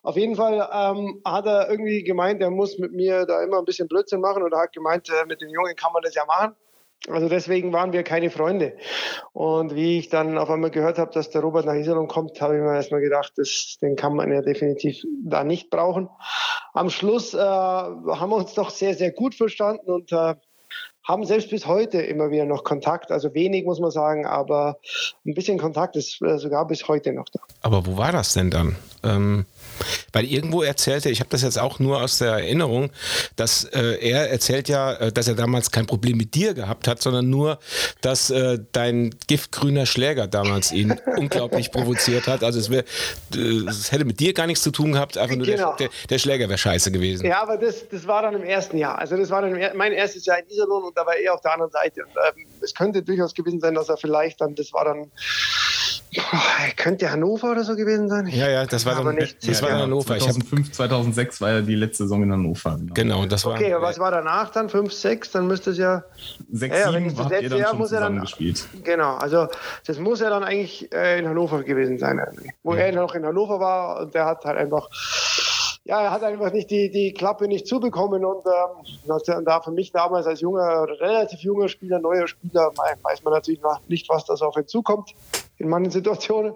Auf 0.03 0.17
jeden 0.17 0.35
Fall 0.35 0.69
ähm, 0.73 1.21
hat 1.25 1.47
er 1.47 1.71
irgendwie 1.71 2.03
gemeint, 2.03 2.41
er 2.41 2.51
muss 2.51 2.79
mit 2.79 2.93
mir 2.93 3.27
da 3.27 3.45
immer 3.45 3.59
ein 3.59 3.65
bisschen 3.65 3.87
Blödsinn 3.87 4.21
machen 4.21 4.43
oder 4.43 4.59
hat 4.59 4.73
gemeint, 4.73 5.09
äh, 5.09 5.27
mit 5.27 5.41
den 5.41 5.51
Jungen 5.51 5.77
kann 5.77 5.93
man 5.93 6.03
das 6.03 6.15
ja 6.15 6.25
machen. 6.25 6.57
Also 7.09 7.29
deswegen 7.29 7.73
waren 7.73 7.93
wir 7.93 8.03
keine 8.03 8.31
Freunde. 8.31 8.75
Und 9.33 9.75
wie 9.75 9.99
ich 9.99 10.11
dann 10.11 10.37
auf 10.37 10.51
einmal 10.51 10.71
gehört 10.71 10.99
habe, 10.99 11.13
dass 11.13 11.31
der 11.31 11.41
Robert 11.41 11.65
nach 11.65 11.75
Iserlohn 11.75 12.09
kommt, 12.09 12.41
habe 12.41 12.57
ich 12.57 12.63
mir 12.63 12.75
erstmal 12.75 13.01
gedacht, 13.01 13.33
das, 13.37 13.79
den 13.81 13.97
kann 13.97 14.15
man 14.15 14.31
ja 14.31 14.43
definitiv 14.43 15.03
da 15.25 15.43
nicht 15.43 15.71
brauchen. 15.71 16.11
Am 16.75 16.91
Schluss 16.91 17.33
äh, 17.33 17.39
haben 17.39 18.31
wir 18.31 18.37
uns 18.37 18.55
doch 18.55 18.71
sehr, 18.71 18.95
sehr 18.95 19.13
gut 19.13 19.35
verstanden 19.35 19.91
und 19.91 20.13
äh, 20.13 20.35
haben 21.03 21.25
selbst 21.25 21.51
bis 21.51 21.67
heute 21.67 22.01
immer 22.03 22.31
wieder 22.31 22.45
noch 22.45 22.65
Kontakt. 22.65 23.11
Also 23.11 23.35
wenig 23.35 23.65
muss 23.65 23.81
man 23.81 23.91
sagen, 23.91 24.27
aber 24.27 24.79
ein 25.27 25.35
bisschen 25.35 25.59
Kontakt 25.59 25.97
ist 25.97 26.21
äh, 26.23 26.39
sogar 26.39 26.67
bis 26.67 26.87
heute 26.87 27.13
noch 27.13 27.29
da. 27.33 27.41
Aber 27.63 27.87
wo 27.87 27.97
war 27.97 28.13
das 28.13 28.35
denn 28.35 28.51
dann? 28.51 28.77
Ähm, 29.03 29.47
weil 30.13 30.25
irgendwo 30.25 30.63
erzählte, 30.63 31.11
ich 31.11 31.21
habe 31.21 31.31
das 31.31 31.43
jetzt 31.43 31.59
auch 31.59 31.79
nur 31.79 32.03
aus 32.03 32.19
der 32.19 32.33
Erinnerung, 32.33 32.91
dass 33.37 33.65
äh, 33.65 33.99
er 34.01 34.31
erzählt 34.31 34.69
ja, 34.69 34.93
äh, 34.95 35.13
dass 35.13 35.29
er 35.29 35.35
damals 35.35 35.71
kein 35.71 35.87
Problem 35.87 36.17
mit 36.17 36.35
dir 36.35 36.55
gehabt 36.55 36.89
hat, 36.89 37.03
sondern 37.03 37.29
nur, 37.31 37.59
dass 38.01 38.31
äh, 38.31 38.59
dein 38.73 39.15
giftgrüner 39.27 39.87
Schläger 39.87 40.27
damals 40.27 40.73
ihn 40.73 40.99
unglaublich 41.17 41.71
provoziert 41.71 42.27
hat. 42.27 42.45
Also 42.45 42.59
es, 42.59 42.71
wär, 42.71 42.85
äh, 43.35 43.69
es 43.69 43.93
hätte 43.93 44.05
mit 44.05 44.21
dir 44.21 44.33
gar 44.33 44.47
nichts 44.47 44.63
zu 44.63 44.71
tun 44.71 44.93
gehabt, 44.93 45.19
einfach 45.19 45.37
nur 45.37 45.47
genau. 45.47 45.77
der, 45.77 45.89
der, 45.89 45.97
der, 46.09 46.19
Schläger 46.19 46.49
wäre 46.49 46.59
scheiße 46.59 46.91
gewesen. 46.91 47.27
Ja, 47.27 47.43
aber 47.43 47.57
das, 47.57 47.89
das 47.89 48.07
war 48.07 48.23
dann 48.23 48.35
im 48.35 48.45
ersten 48.45 48.79
Jahr. 48.79 48.99
Also 48.99 49.17
das 49.17 49.31
war 49.31 49.43
dann 49.43 49.59
mein 49.77 49.93
erstes 49.93 50.27
Jahr 50.27 50.39
in 50.39 50.49
Iserlohn 50.49 50.85
und 50.85 50.97
da 50.97 51.07
war 51.07 51.17
er 51.17 51.35
auf 51.35 51.41
der 51.41 51.53
anderen 51.53 51.73
Seite. 51.73 52.03
Und 52.03 52.11
ähm, 52.11 52.47
es 52.63 52.75
könnte 52.75 53.03
durchaus 53.03 53.35
gewesen 53.35 53.61
sein, 53.61 53.75
dass 53.75 53.89
er 53.89 53.97
vielleicht 53.97 54.41
dann, 54.41 54.55
das 54.55 54.73
war 54.73 54.85
dann 54.85 55.11
könnte 56.77 57.11
Hannover 57.11 57.53
oder 57.53 57.65
so 57.65 57.77
gewesen 57.77 58.09
sein? 58.09 58.27
Ja, 58.27 58.49
ja, 58.49 58.67
das 58.67 58.85
war, 58.85 59.03
dann, 59.03 59.15
nicht, 59.15 59.47
das 59.47 59.61
ja, 59.61 59.67
war 59.67 59.77
ja, 59.77 59.83
Hannover. 59.83 60.19
2005, 60.19 60.73
2006 60.73 61.41
war 61.41 61.51
ja 61.51 61.61
die 61.61 61.75
letzte 61.75 62.05
Saison 62.05 62.23
in 62.23 62.33
Hannover. 62.33 62.79
Genau, 62.79 62.93
genau 62.95 63.27
das 63.27 63.45
war. 63.45 63.55
Okay, 63.55 63.73
aber 63.73 63.87
was 63.87 63.99
war 63.99 64.11
danach 64.11 64.51
dann? 64.51 64.69
5, 64.69 64.93
6? 64.93 65.31
Dann 65.33 65.47
müsste 65.47 65.71
es 65.71 65.79
ja. 65.79 66.05
6, 66.51 66.77
ja, 66.77 66.93
7 66.93 67.19
habt 67.19 67.43
ihr 67.43 67.49
dann 67.49 67.59
Jahr 67.59 67.75
muss 67.75 67.93
er 67.93 68.01
dann, 68.01 68.21
gespielt. 68.21 68.67
Genau, 68.83 69.15
also 69.17 69.47
das 69.87 69.99
muss 69.99 70.21
ja 70.21 70.31
dann 70.31 70.43
eigentlich 70.43 70.93
äh, 70.93 71.19
in 71.19 71.29
Hannover 71.29 71.63
gewesen 71.63 71.99
sein. 71.99 72.21
Wo 72.63 72.75
ja. 72.75 72.81
er 72.81 72.93
noch 72.93 73.15
in 73.15 73.25
Hannover 73.25 73.61
war 73.61 74.01
und 74.01 74.15
der 74.15 74.27
hat 74.27 74.45
halt 74.45 74.59
einfach 74.59 74.89
ja, 75.85 76.03
er 76.03 76.11
hat 76.11 76.23
einfach 76.23 76.53
nicht 76.53 76.71
die, 76.71 76.91
die 76.91 77.13
Klappe 77.13 77.49
nicht 77.49 77.67
zubekommen 77.67 78.25
und 78.25 78.45
ähm, 78.47 79.45
da 79.45 79.61
für 79.61 79.73
mich 79.73 79.93
damals 79.93 80.27
als 80.27 80.41
junger, 80.41 80.87
relativ 81.01 81.41
junger 81.41 81.69
Spieler, 81.69 81.99
neuer 81.99 82.29
Spieler, 82.29 82.71
weiß 83.03 83.25
man 83.25 83.33
natürlich 83.33 83.63
noch 83.63 83.81
nicht, 83.89 84.09
was 84.09 84.25
das 84.25 84.43
auf 84.43 84.57
ihn 84.57 84.69
zukommt. 84.69 85.15
In 85.61 85.69
manchen 85.69 85.91
Situationen. 85.91 86.55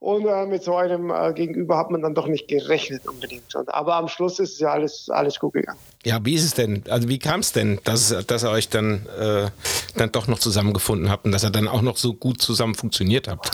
Und 0.00 0.26
äh, 0.26 0.46
mit 0.46 0.62
so 0.62 0.76
einem 0.76 1.10
äh, 1.10 1.32
Gegenüber 1.32 1.78
hat 1.78 1.90
man 1.90 2.02
dann 2.02 2.14
doch 2.14 2.26
nicht 2.26 2.48
gerechnet 2.48 3.06
unbedingt. 3.06 3.54
Und, 3.54 3.72
aber 3.72 3.96
am 3.96 4.08
Schluss 4.08 4.38
ist 4.38 4.58
ja 4.60 4.70
alles, 4.70 5.08
alles 5.08 5.38
gut 5.38 5.54
gegangen. 5.54 5.78
Ja, 6.04 6.18
wie 6.22 6.34
ist 6.34 6.44
es 6.44 6.54
denn? 6.54 6.82
Also 6.88 7.08
wie 7.08 7.18
kam 7.18 7.40
es 7.40 7.52
denn, 7.52 7.80
dass, 7.84 8.14
dass 8.26 8.44
ihr 8.44 8.50
euch 8.50 8.68
dann, 8.68 9.06
äh, 9.18 9.48
dann 9.96 10.12
doch 10.12 10.26
noch 10.26 10.38
zusammengefunden 10.38 11.10
habt 11.10 11.24
und 11.24 11.32
dass 11.32 11.44
ihr 11.44 11.50
dann 11.50 11.68
auch 11.68 11.82
noch 11.82 11.96
so 11.96 12.12
gut 12.12 12.42
zusammen 12.42 12.74
funktioniert 12.74 13.28
habt? 13.28 13.50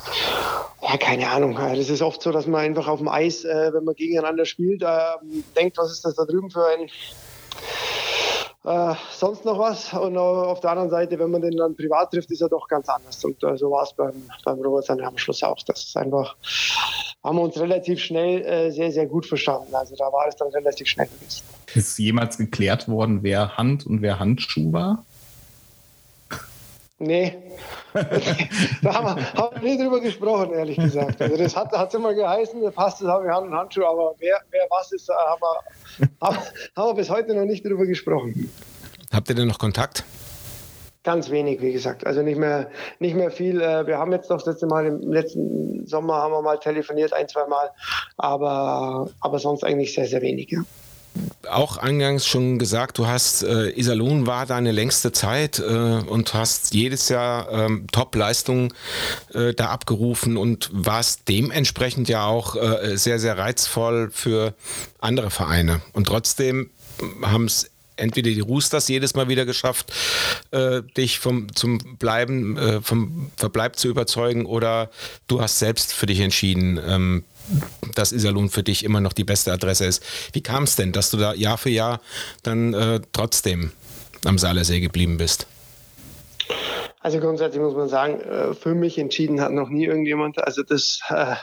Ja, 0.82 0.96
keine 0.96 1.28
Ahnung. 1.30 1.56
Das 1.56 1.88
ist 1.88 2.02
oft 2.02 2.22
so, 2.22 2.32
dass 2.32 2.46
man 2.46 2.62
einfach 2.62 2.88
auf 2.88 2.98
dem 2.98 3.08
Eis, 3.08 3.44
äh, 3.44 3.72
wenn 3.72 3.84
man 3.84 3.94
gegeneinander 3.94 4.44
spielt, 4.44 4.82
äh, 4.82 4.86
denkt, 5.56 5.78
was 5.78 5.92
ist 5.92 6.04
das 6.04 6.14
da 6.14 6.24
drüben 6.24 6.50
für 6.50 6.66
ein 6.66 6.88
äh, 8.64 8.94
sonst 9.12 9.44
noch 9.44 9.58
was. 9.58 9.92
Und 9.92 10.16
auf 10.16 10.60
der 10.60 10.70
anderen 10.70 10.90
Seite, 10.90 11.18
wenn 11.18 11.30
man 11.30 11.42
den 11.42 11.56
dann 11.56 11.76
privat 11.76 12.10
trifft, 12.10 12.30
ist 12.30 12.40
er 12.42 12.48
doch 12.48 12.68
ganz 12.68 12.88
anders. 12.88 13.24
Und 13.24 13.42
äh, 13.42 13.56
so 13.56 13.70
war 13.70 13.84
es 13.84 13.92
beim, 13.92 14.12
beim 14.44 14.58
Robert 14.60 14.88
dann 14.88 15.00
am 15.00 15.16
Schluss 15.16 15.42
auch. 15.42 15.58
Das 15.66 15.84
ist 15.84 15.96
einfach, 15.96 16.36
haben 17.22 17.36
wir 17.36 17.42
uns 17.42 17.58
relativ 17.58 18.00
schnell 18.00 18.42
äh, 18.42 18.70
sehr, 18.70 18.92
sehr 18.92 19.06
gut 19.06 19.26
verstanden. 19.26 19.74
Also 19.74 19.96
da 19.96 20.04
war 20.06 20.26
es 20.28 20.36
dann 20.36 20.48
relativ 20.48 20.88
schnell 20.88 21.08
gewesen. 21.08 21.42
Ist 21.74 21.98
jemals 21.98 22.36
geklärt 22.36 22.88
worden, 22.88 23.22
wer 23.22 23.56
Hand 23.56 23.86
und 23.86 24.02
wer 24.02 24.18
Handschuh 24.18 24.72
war? 24.72 25.04
Nee, 27.02 27.34
da 28.82 28.94
haben 28.94 29.16
wir, 29.16 29.32
haben 29.32 29.62
wir 29.62 29.70
nie 29.70 29.78
drüber 29.78 30.00
gesprochen, 30.00 30.52
ehrlich 30.52 30.76
gesagt. 30.76 31.22
Also 31.22 31.34
das 31.34 31.56
hat 31.56 31.72
es 31.72 31.94
immer 31.94 32.12
geheißen, 32.12 32.60
passt, 32.74 33.00
das 33.00 33.08
haben 33.08 33.24
wir 33.24 33.34
Hand 33.34 33.46
und 33.46 33.54
Handschuh, 33.54 33.86
aber 33.86 34.14
wer, 34.18 34.38
wer 34.50 34.66
was 34.68 34.92
ist, 34.92 35.08
haben 35.08 35.40
wir, 35.40 36.08
haben, 36.20 36.36
haben 36.76 36.88
wir 36.90 36.94
bis 36.94 37.08
heute 37.08 37.34
noch 37.34 37.46
nicht 37.46 37.64
drüber 37.64 37.86
gesprochen. 37.86 38.52
Habt 39.10 39.30
ihr 39.30 39.34
denn 39.34 39.48
noch 39.48 39.58
Kontakt? 39.58 40.04
Ganz 41.02 41.30
wenig, 41.30 41.62
wie 41.62 41.72
gesagt. 41.72 42.06
Also 42.06 42.20
nicht 42.20 42.36
mehr, 42.38 42.70
nicht 42.98 43.16
mehr 43.16 43.30
viel. 43.30 43.62
Äh, 43.62 43.86
wir 43.86 43.96
haben 43.96 44.12
jetzt 44.12 44.28
noch 44.28 44.36
das 44.36 44.46
letzte 44.46 44.66
Mal 44.66 44.84
im 44.84 45.10
letzten 45.10 45.86
Sommer 45.86 46.16
haben 46.16 46.32
wir 46.32 46.42
mal 46.42 46.58
telefoniert, 46.58 47.14
ein, 47.14 47.26
zwei 47.28 47.46
Mal, 47.46 47.70
aber, 48.18 49.08
aber 49.22 49.38
sonst 49.38 49.64
eigentlich 49.64 49.94
sehr, 49.94 50.06
sehr 50.06 50.20
wenig. 50.20 50.50
Ja 50.50 50.60
auch 51.48 51.76
eingangs 51.76 52.26
schon 52.26 52.58
gesagt, 52.58 52.98
du 52.98 53.06
hast 53.06 53.42
äh, 53.42 53.70
Iserlohn 53.70 54.26
war 54.26 54.46
deine 54.46 54.72
längste 54.72 55.12
Zeit 55.12 55.58
äh, 55.58 55.62
und 55.62 56.34
hast 56.34 56.74
jedes 56.74 57.08
Jahr 57.08 57.50
ähm, 57.50 57.86
Top-Leistungen 57.90 58.72
äh, 59.34 59.52
da 59.54 59.70
abgerufen 59.70 60.36
und 60.36 60.70
warst 60.72 61.28
dementsprechend 61.28 62.08
ja 62.08 62.24
auch 62.24 62.56
äh, 62.56 62.96
sehr, 62.96 63.18
sehr 63.18 63.36
reizvoll 63.38 64.10
für 64.12 64.54
andere 65.00 65.30
Vereine. 65.30 65.80
Und 65.92 66.06
trotzdem 66.06 66.70
haben 67.22 67.46
es 67.46 67.70
entweder 68.00 68.30
die 68.30 68.40
Roosters 68.40 68.88
jedes 68.88 69.14
Mal 69.14 69.28
wieder 69.28 69.46
geschafft, 69.46 69.92
äh, 70.50 70.82
dich 70.96 71.18
vom, 71.18 71.54
zum 71.54 71.78
Bleiben, 71.98 72.56
äh, 72.56 72.80
vom 72.80 73.30
Verbleib 73.36 73.76
zu 73.76 73.88
überzeugen 73.88 74.46
oder 74.46 74.90
du 75.28 75.40
hast 75.40 75.58
selbst 75.58 75.92
für 75.92 76.06
dich 76.06 76.20
entschieden, 76.20 76.80
ähm, 76.84 77.24
dass 77.94 78.12
Iserlohn 78.12 78.50
für 78.50 78.62
dich 78.62 78.84
immer 78.84 79.00
noch 79.00 79.12
die 79.12 79.24
beste 79.24 79.52
Adresse 79.52 79.86
ist. 79.86 80.02
Wie 80.32 80.42
kam 80.42 80.64
es 80.64 80.76
denn, 80.76 80.92
dass 80.92 81.10
du 81.10 81.16
da 81.16 81.34
Jahr 81.34 81.58
für 81.58 81.70
Jahr 81.70 82.00
dann 82.42 82.74
äh, 82.74 83.00
trotzdem 83.12 83.72
am 84.24 84.38
Saalersee 84.38 84.80
geblieben 84.80 85.16
bist? 85.16 85.46
Also 87.02 87.18
grundsätzlich 87.18 87.62
muss 87.62 87.74
man 87.74 87.88
sagen, 87.88 88.20
äh, 88.20 88.52
für 88.52 88.74
mich 88.74 88.98
entschieden 88.98 89.40
hat 89.40 89.52
noch 89.52 89.70
nie 89.70 89.86
irgendjemand. 89.86 90.42
Also 90.44 90.62
das 90.62 91.00
äh, 91.08 91.34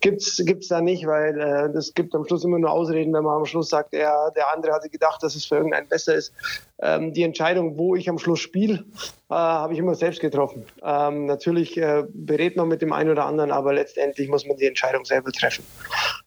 gibt's 0.00 0.42
gibt's 0.44 0.68
da 0.68 0.80
nicht, 0.80 1.06
weil 1.06 1.38
äh, 1.38 1.70
das 1.70 1.92
gibt 1.92 2.14
am 2.14 2.24
Schluss 2.24 2.44
immer 2.44 2.58
nur 2.58 2.70
Ausreden, 2.70 3.12
wenn 3.12 3.22
man 3.22 3.36
am 3.36 3.44
Schluss 3.44 3.68
sagt, 3.68 3.92
er, 3.92 4.32
der 4.34 4.50
andere 4.50 4.72
hatte 4.72 4.88
gedacht, 4.88 5.22
dass 5.22 5.34
es 5.34 5.44
für 5.44 5.56
irgendeinen 5.56 5.86
besser 5.86 6.14
ist. 6.14 6.32
Ähm, 6.80 7.12
die 7.12 7.24
Entscheidung, 7.24 7.76
wo 7.76 7.94
ich 7.94 8.08
am 8.08 8.18
Schluss 8.18 8.40
spiele, 8.40 8.84
äh, 9.28 9.34
habe 9.34 9.74
ich 9.74 9.78
immer 9.78 9.94
selbst 9.96 10.20
getroffen. 10.20 10.64
Ähm, 10.82 11.26
natürlich 11.26 11.76
äh, 11.76 12.04
berät 12.08 12.56
man 12.56 12.68
mit 12.68 12.80
dem 12.80 12.94
einen 12.94 13.10
oder 13.10 13.26
anderen, 13.26 13.50
aber 13.50 13.74
letztendlich 13.74 14.30
muss 14.30 14.46
man 14.46 14.56
die 14.56 14.66
Entscheidung 14.66 15.04
selber 15.04 15.30
treffen. 15.30 15.64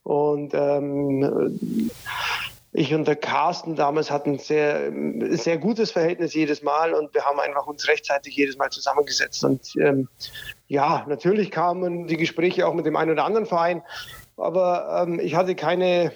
Und 0.04 0.54
ähm, 0.54 1.90
ich 2.78 2.94
und 2.94 3.08
der 3.08 3.16
Carsten 3.16 3.78
damals 3.78 4.12
hatten 4.12 4.34
ein 4.34 4.40
sehr, 4.40 4.92
sehr 5.38 5.58
gutes 5.58 5.92
Verhältnis 5.92 6.34
jedes 6.34 6.62
Mal 6.62 6.94
und 6.94 7.14
wir 7.14 7.24
haben 7.24 7.40
einfach 7.40 7.68
uns 7.68 7.88
rechtzeitig 7.88 8.36
jedes 8.36 8.58
Mal 8.58 8.70
zusammengesetzt. 8.70 9.46
Und 9.46 9.62
ähm, 9.80 10.10
ja, 10.68 11.06
natürlich 11.08 11.52
kamen 11.52 12.08
die 12.08 12.18
Gespräche 12.18 12.68
auch 12.68 12.74
mit 12.74 12.86
dem 12.86 12.98
einen 12.98 13.12
oder 13.12 13.24
anderen 13.24 13.46
Verein, 13.46 13.82
aber 14.36 15.06
ähm, 15.08 15.22
ich 15.22 15.36
hatte 15.36 15.56
keine 15.56 16.12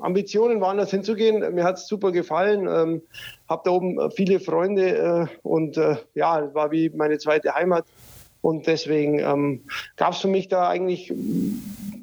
Ambitionen, 0.00 0.60
woanders 0.60 0.90
hinzugehen. 0.90 1.54
Mir 1.54 1.62
hat 1.62 1.76
es 1.76 1.86
super 1.86 2.10
gefallen, 2.10 2.66
ähm, 2.66 3.02
habe 3.48 3.62
da 3.64 3.70
oben 3.70 4.10
viele 4.10 4.40
Freunde 4.40 5.28
äh, 5.32 5.38
und 5.46 5.76
äh, 5.76 5.96
ja, 6.14 6.40
es 6.40 6.52
war 6.54 6.72
wie 6.72 6.90
meine 6.90 7.18
zweite 7.18 7.54
Heimat. 7.54 7.84
Und 8.42 8.66
deswegen 8.66 9.20
ähm, 9.20 9.64
gab 9.96 10.14
es 10.14 10.20
für 10.20 10.28
mich 10.28 10.48
da 10.48 10.68
eigentlich 10.68 11.12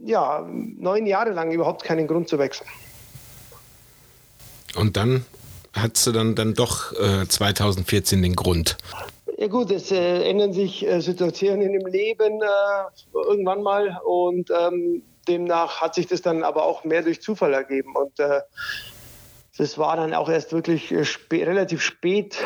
ja, 0.06 0.48
neun 0.48 1.08
Jahre 1.08 1.32
lang 1.32 1.52
überhaupt 1.52 1.84
keinen 1.84 2.08
Grund 2.08 2.30
zu 2.30 2.40
wechseln. 2.40 2.70
Und 4.76 4.98
dann 4.98 5.26
hat 5.74 5.98
sie 5.98 6.12
dann, 6.12 6.36
dann 6.36 6.54
doch 6.54 6.94
äh, 6.94 7.28
2014 7.28 8.22
den 8.22 8.36
Grund. 8.36 8.78
Ja 9.38 9.48
gut, 9.48 9.72
es 9.72 9.92
äh, 9.92 10.24
ändern 10.24 10.52
sich 10.52 10.86
äh, 10.86 11.00
Situationen 11.00 11.74
im 11.74 11.86
Leben 11.86 12.42
äh, 12.42 13.14
irgendwann 13.14 13.62
mal 13.62 14.00
und 14.04 14.50
ähm, 14.50 15.04
demnach 15.28 15.82
hat 15.82 15.94
sich 15.94 16.08
das 16.08 16.22
dann 16.24 16.44
aber 16.44 16.64
auch 16.64 16.84
mehr 16.84 17.04
durch 17.04 17.22
Zufall 17.22 17.54
ergeben 17.54 17.96
und 17.96 18.20
äh, 18.20 18.42
das 19.58 19.78
war 19.78 19.96
dann 19.96 20.14
auch 20.14 20.30
erst 20.30 20.54
wirklich 20.54 20.92
äh, 20.92 21.06
spä 21.06 21.44
relativ 21.44 21.82
spät 21.82 22.38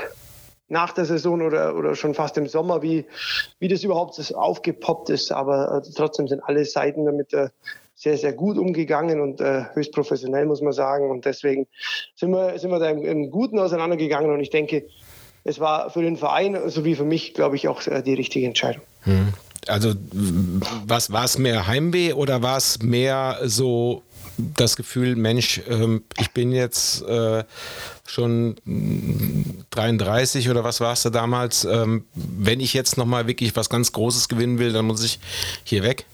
nach 0.68 0.94
der 0.94 1.06
Saison 1.06 1.42
oder, 1.42 1.76
oder 1.76 1.96
schon 1.96 2.14
fast 2.14 2.38
im 2.38 2.48
Sommer, 2.48 2.82
wie, 2.82 3.06
wie 3.60 3.68
das 3.68 3.84
überhaupt 3.84 4.34
aufgepoppt 4.34 5.10
ist. 5.10 5.34
Aber 5.34 5.84
trotzdem 5.96 6.30
sind 6.30 6.42
alle 6.42 6.64
Seiten 6.64 7.06
damit 7.06 7.34
sehr, 8.02 8.18
sehr 8.18 8.34
gut 8.34 8.58
umgegangen 8.58 9.22
und 9.22 9.42
äh, 9.42 9.66
höchst 9.74 9.92
professionell, 9.92 10.48
muss 10.48 10.60
man 10.62 10.74
sagen. 10.74 11.12
Und 11.12 11.26
deswegen 11.26 11.68
sind 12.16 12.32
wir, 12.32 12.58
sind 12.58 12.72
wir 12.72 12.80
da 12.80 12.90
im, 12.90 13.04
im 13.04 13.30
Guten 13.30 13.60
auseinandergegangen. 13.60 14.32
Und 14.32 14.40
ich 14.40 14.50
denke, 14.50 14.88
es 15.44 15.60
war 15.60 15.92
für 15.92 16.02
den 16.02 16.18
Verein 16.18 16.58
sowie 16.68 16.96
für 16.96 17.06
mich, 17.06 17.36
glaube 17.36 17.58
ich, 17.58 17.68
auch 17.68 17.86
äh, 17.86 18.02
die 18.02 18.16
richtige 18.16 18.48
Entscheidung. 18.48 18.82
Hm. 19.02 19.34
Also 19.68 19.94
was 20.88 21.12
war 21.12 21.26
es 21.26 21.38
mehr 21.38 21.68
Heimweh 21.68 22.14
oder 22.14 22.42
war 22.42 22.58
es 22.58 22.82
mehr 22.82 23.38
so 23.44 24.02
das 24.36 24.76
Gefühl, 24.78 25.16
Mensch, 25.16 25.62
ähm, 25.70 26.04
ich 26.20 26.32
bin 26.32 26.52
jetzt 26.52 27.04
äh, 27.04 27.44
schon 28.08 28.56
33 29.70 30.50
oder 30.50 30.64
was 30.64 30.82
warst 30.82 31.06
du 31.06 31.12
damals? 31.12 31.66
Ähm, 31.66 32.06
wenn 32.16 32.60
ich 32.60 32.74
jetzt 32.74 32.98
nochmal 32.98 33.28
wirklich 33.28 33.56
was 33.56 33.70
ganz 33.70 33.92
Großes 33.92 34.28
gewinnen 34.28 34.58
will, 34.58 34.74
dann 34.74 34.86
muss 34.86 35.04
ich 35.04 35.20
hier 35.64 35.84
weg? 35.84 36.08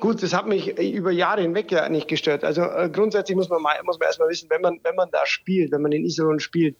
Gut, 0.00 0.24
das 0.24 0.34
hat 0.34 0.48
mich 0.48 0.76
über 0.76 1.12
Jahre 1.12 1.42
hinweg 1.42 1.70
ja 1.70 1.88
nicht 1.88 2.08
gestört. 2.08 2.42
Also 2.42 2.62
äh, 2.62 2.90
grundsätzlich 2.92 3.36
muss 3.36 3.48
man, 3.48 3.62
mal, 3.62 3.76
muss 3.84 4.00
man 4.00 4.08
erstmal 4.08 4.28
wissen, 4.28 4.50
wenn 4.50 4.60
man, 4.60 4.80
wenn 4.82 4.96
man 4.96 5.08
da 5.12 5.24
spielt, 5.24 5.70
wenn 5.70 5.82
man 5.82 5.92
in 5.92 6.04
Iserlohn 6.04 6.40
spielt, 6.40 6.76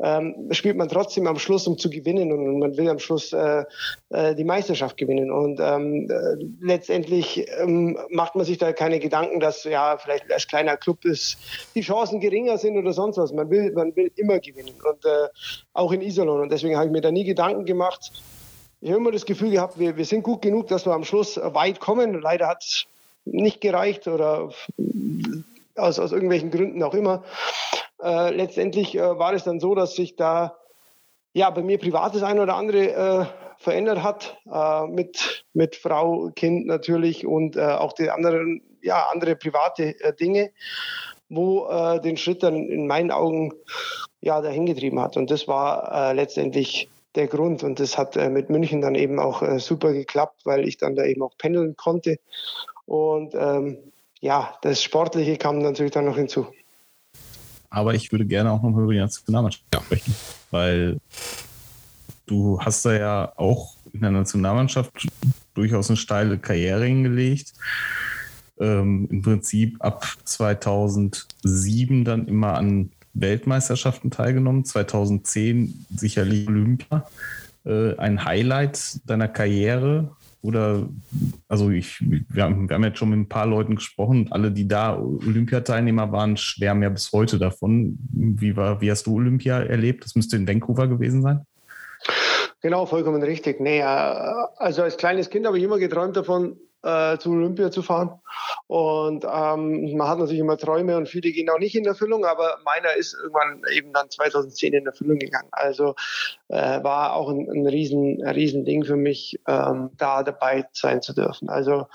ähm, 0.00 0.48
spielt 0.50 0.76
man 0.76 0.88
trotzdem 0.88 1.28
am 1.28 1.38
Schluss, 1.38 1.68
um 1.68 1.78
zu 1.78 1.88
gewinnen 1.88 2.32
und 2.32 2.58
man 2.58 2.76
will 2.76 2.88
am 2.88 2.98
Schluss 2.98 3.32
äh, 3.32 3.64
äh, 4.08 4.34
die 4.34 4.42
Meisterschaft 4.42 4.96
gewinnen. 4.96 5.30
Und 5.30 5.60
ähm, 5.62 6.10
äh, 6.10 6.44
letztendlich 6.60 7.46
ähm, 7.60 7.96
macht 8.10 8.34
man 8.34 8.44
sich 8.44 8.58
da 8.58 8.72
keine 8.72 8.98
Gedanken, 8.98 9.38
dass 9.38 9.62
ja 9.62 9.96
vielleicht 9.96 10.30
als 10.32 10.48
kleiner 10.48 10.76
Club 10.76 11.04
ist, 11.04 11.38
die 11.76 11.82
Chancen 11.82 12.18
geringer 12.18 12.58
sind 12.58 12.76
oder 12.76 12.92
sonst 12.92 13.18
was. 13.18 13.32
Man 13.32 13.50
will, 13.50 13.70
man 13.72 13.94
will 13.94 14.10
immer 14.16 14.40
gewinnen 14.40 14.74
und 14.82 15.04
äh, 15.04 15.28
auch 15.74 15.92
in 15.92 16.00
Iserlohn. 16.00 16.40
Und 16.40 16.50
deswegen 16.50 16.76
habe 16.76 16.86
ich 16.86 16.92
mir 16.92 17.02
da 17.02 17.12
nie 17.12 17.24
Gedanken 17.24 17.64
gemacht 17.66 18.10
ich 18.80 18.90
habe 18.90 19.00
immer 19.00 19.12
das 19.12 19.26
Gefühl 19.26 19.50
gehabt, 19.50 19.78
wir, 19.78 19.96
wir 19.96 20.04
sind 20.04 20.22
gut 20.22 20.42
genug, 20.42 20.68
dass 20.68 20.86
wir 20.86 20.92
am 20.92 21.04
Schluss 21.04 21.36
weit 21.36 21.80
kommen. 21.80 22.20
Leider 22.20 22.46
hat 22.46 22.62
es 22.62 22.86
nicht 23.24 23.60
gereicht 23.60 24.06
oder 24.06 24.50
aus, 25.74 25.98
aus 25.98 26.12
irgendwelchen 26.12 26.50
Gründen 26.50 26.82
auch 26.82 26.94
immer. 26.94 27.24
Äh, 28.02 28.34
letztendlich 28.34 28.96
äh, 28.96 29.18
war 29.18 29.32
es 29.32 29.44
dann 29.44 29.60
so, 29.60 29.74
dass 29.74 29.94
sich 29.94 30.16
da 30.16 30.56
ja 31.32 31.50
bei 31.50 31.62
mir 31.62 31.78
privat 31.78 32.14
das 32.14 32.22
eine 32.22 32.42
oder 32.42 32.54
andere 32.54 32.92
äh, 32.92 33.26
verändert 33.58 34.02
hat 34.02 34.38
äh, 34.50 34.86
mit, 34.86 35.44
mit 35.52 35.74
Frau, 35.74 36.30
Kind 36.34 36.66
natürlich 36.66 37.26
und 37.26 37.56
äh, 37.56 37.64
auch 37.64 37.92
die 37.92 38.10
anderen, 38.10 38.62
ja, 38.82 39.08
andere 39.12 39.34
private 39.34 40.00
äh, 40.00 40.14
Dinge, 40.14 40.52
wo 41.28 41.68
den 42.02 42.16
Schritt 42.16 42.42
dann 42.42 42.54
in 42.70 42.86
meinen 42.86 43.10
Augen 43.10 43.52
ja 44.22 44.40
dahingetrieben 44.40 44.98
hat. 44.98 45.18
Und 45.18 45.30
das 45.30 45.46
war 45.46 46.14
letztendlich 46.14 46.88
der 47.14 47.26
Grund. 47.26 47.62
Und 47.62 47.80
das 47.80 47.98
hat 47.98 48.16
äh, 48.16 48.30
mit 48.30 48.50
München 48.50 48.80
dann 48.80 48.94
eben 48.94 49.18
auch 49.18 49.42
äh, 49.42 49.58
super 49.58 49.92
geklappt, 49.92 50.42
weil 50.44 50.66
ich 50.66 50.76
dann 50.76 50.96
da 50.96 51.04
eben 51.04 51.22
auch 51.22 51.36
pendeln 51.38 51.76
konnte. 51.76 52.18
Und 52.86 53.34
ähm, 53.34 53.78
ja, 54.20 54.54
das 54.62 54.82
Sportliche 54.82 55.36
kam 55.36 55.58
natürlich 55.58 55.92
dann 55.92 56.06
noch 56.06 56.16
hinzu. 56.16 56.46
Aber 57.70 57.94
ich 57.94 58.10
würde 58.12 58.24
gerne 58.24 58.50
auch 58.52 58.62
noch 58.62 58.76
über 58.76 58.92
die 58.92 58.98
Nationalmannschaft 58.98 59.64
sprechen, 59.74 60.14
weil 60.50 60.98
du 62.26 62.58
hast 62.60 62.84
da 62.84 62.94
ja 62.94 63.32
auch 63.36 63.74
in 63.92 64.00
der 64.00 64.10
Nationalmannschaft 64.10 65.06
durchaus 65.54 65.90
eine 65.90 65.96
steile 65.96 66.38
Karriere 66.38 66.86
hingelegt. 66.86 67.52
Ähm, 68.58 69.06
Im 69.10 69.22
Prinzip 69.22 69.76
ab 69.80 70.06
2007 70.24 72.04
dann 72.04 72.26
immer 72.26 72.54
an 72.54 72.90
Weltmeisterschaften 73.20 74.10
teilgenommen, 74.10 74.64
2010 74.64 75.86
sicherlich 75.94 76.48
Olympia. 76.48 77.08
äh, 77.64 77.96
ein 77.96 78.24
Highlight 78.24 79.00
deiner 79.08 79.28
Karriere? 79.28 80.10
Oder, 80.40 80.88
also 81.48 81.70
ich, 81.70 82.00
wir 82.00 82.44
haben, 82.44 82.68
wir 82.68 82.74
haben 82.74 82.84
jetzt 82.84 82.98
schon 82.98 83.10
mit 83.10 83.18
ein 83.18 83.28
paar 83.28 83.46
Leuten 83.46 83.74
gesprochen, 83.74 84.28
alle, 84.30 84.52
die 84.52 84.68
da 84.68 84.96
Olympiateilnehmer 84.96 86.12
waren, 86.12 86.36
schwärmen 86.36 86.84
ja 86.84 86.88
bis 86.90 87.12
heute 87.12 87.38
davon. 87.38 87.98
Wie, 88.12 88.56
war, 88.56 88.80
wie 88.80 88.90
hast 88.90 89.06
du 89.06 89.16
Olympia 89.16 89.58
erlebt? 89.60 90.04
Das 90.04 90.14
müsste 90.14 90.36
in 90.36 90.46
Vancouver 90.46 90.86
gewesen 90.86 91.22
sein. 91.22 91.44
Genau, 92.60 92.86
vollkommen 92.86 93.22
richtig. 93.22 93.60
Nee, 93.60 93.82
also 93.82 94.82
als 94.82 94.96
kleines 94.96 95.30
Kind 95.30 95.46
habe 95.46 95.58
ich 95.58 95.64
immer 95.64 95.78
geträumt 95.78 96.16
davon, 96.16 96.56
äh, 96.82 97.18
zu 97.18 97.30
Olympia 97.30 97.70
zu 97.70 97.82
fahren. 97.82 98.20
Und 98.66 99.24
ähm, 99.24 99.96
man 99.96 100.08
hat 100.08 100.18
natürlich 100.18 100.40
immer 100.40 100.56
Träume 100.56 100.96
und 100.96 101.08
viele 101.08 101.32
gehen 101.32 101.48
auch 101.50 101.58
nicht 101.58 101.74
in 101.74 101.86
Erfüllung, 101.86 102.24
aber 102.24 102.58
meiner 102.64 102.94
ist 102.94 103.14
irgendwann 103.14 103.62
eben 103.72 103.92
dann 103.92 104.10
2010 104.10 104.74
in 104.74 104.86
Erfüllung 104.86 105.18
gegangen. 105.18 105.48
Also 105.52 105.94
äh, 106.48 106.82
war 106.82 107.14
auch 107.14 107.30
ein, 107.30 107.48
ein, 107.50 107.66
riesen, 107.66 108.22
riesen 108.22 108.64
Ding 108.64 108.84
für 108.84 108.96
mich, 108.96 109.40
ähm, 109.46 109.90
da 109.96 110.22
dabei 110.22 110.66
sein 110.72 111.02
zu 111.02 111.14
dürfen. 111.14 111.48
Also 111.48 111.86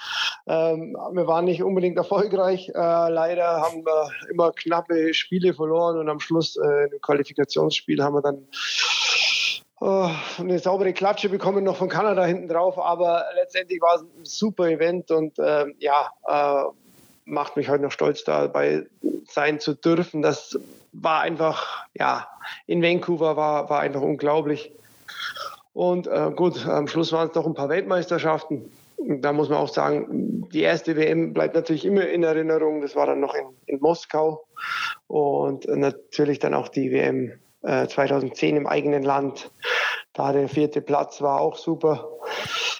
ähm, 0.47 0.97
wir 1.11 1.27
waren 1.27 1.45
nicht 1.45 1.63
unbedingt 1.63 1.97
erfolgreich. 1.97 2.69
Äh, 2.69 2.73
leider 2.73 3.61
haben 3.61 3.85
wir 3.85 4.09
immer 4.31 4.51
knappe 4.51 5.13
Spiele 5.13 5.53
verloren 5.53 5.97
und 5.97 6.09
am 6.09 6.19
Schluss 6.19 6.57
äh, 6.57 6.89
im 6.91 7.01
Qualifikationsspiel 7.01 8.03
haben 8.03 8.15
wir 8.15 8.21
dann 8.21 8.47
oh, 9.83 10.09
eine 10.39 10.59
saubere 10.59 10.93
Klatsche 10.93 11.29
bekommen 11.29 11.63
noch 11.63 11.75
von 11.75 11.89
Kanada 11.89 12.23
hinten 12.23 12.47
drauf, 12.47 12.79
aber 12.79 13.25
letztendlich 13.35 13.81
war 13.81 13.95
es 13.95 14.01
ein 14.01 14.23
super 14.23 14.69
Event 14.69 15.11
und 15.11 15.37
äh, 15.39 15.65
ja, 15.79 16.09
äh, 16.27 16.63
macht 17.25 17.57
mich 17.57 17.69
heute 17.69 17.83
noch 17.83 17.91
stolz 17.91 18.23
dabei 18.23 18.85
sein 19.29 19.59
zu 19.59 19.73
dürfen. 19.73 20.21
Das 20.21 20.57
war 20.93 21.21
einfach, 21.21 21.85
ja, 21.93 22.27
in 22.65 22.81
Vancouver 22.81 23.35
war, 23.35 23.69
war 23.69 23.81
einfach 23.81 24.01
unglaublich. 24.01 24.71
Und 25.73 26.07
äh, 26.07 26.31
gut, 26.35 26.65
am 26.65 26.87
Schluss 26.87 27.11
waren 27.11 27.27
es 27.27 27.33
doch 27.33 27.45
ein 27.45 27.55
paar 27.55 27.69
Weltmeisterschaften. 27.69 28.71
Da 28.97 29.33
muss 29.33 29.49
man 29.49 29.57
auch 29.57 29.73
sagen, 29.73 30.47
die 30.53 30.61
erste 30.61 30.95
WM 30.95 31.33
bleibt 31.33 31.55
natürlich 31.55 31.83
immer 31.83 32.07
in 32.07 32.23
Erinnerung. 32.23 32.81
Das 32.81 32.95
war 32.95 33.07
dann 33.07 33.19
noch 33.19 33.33
in, 33.33 33.47
in 33.65 33.79
Moskau. 33.81 34.45
Und 35.07 35.65
natürlich 35.67 36.39
dann 36.39 36.53
auch 36.53 36.69
die 36.69 36.91
WM 36.91 37.33
2010 37.63 38.55
äh, 38.55 38.57
im 38.59 38.67
eigenen 38.67 39.03
Land. 39.03 39.49
Da 40.13 40.31
der 40.31 40.47
vierte 40.47 40.81
Platz 40.81 41.21
war 41.21 41.41
auch 41.41 41.57
super. 41.57 42.07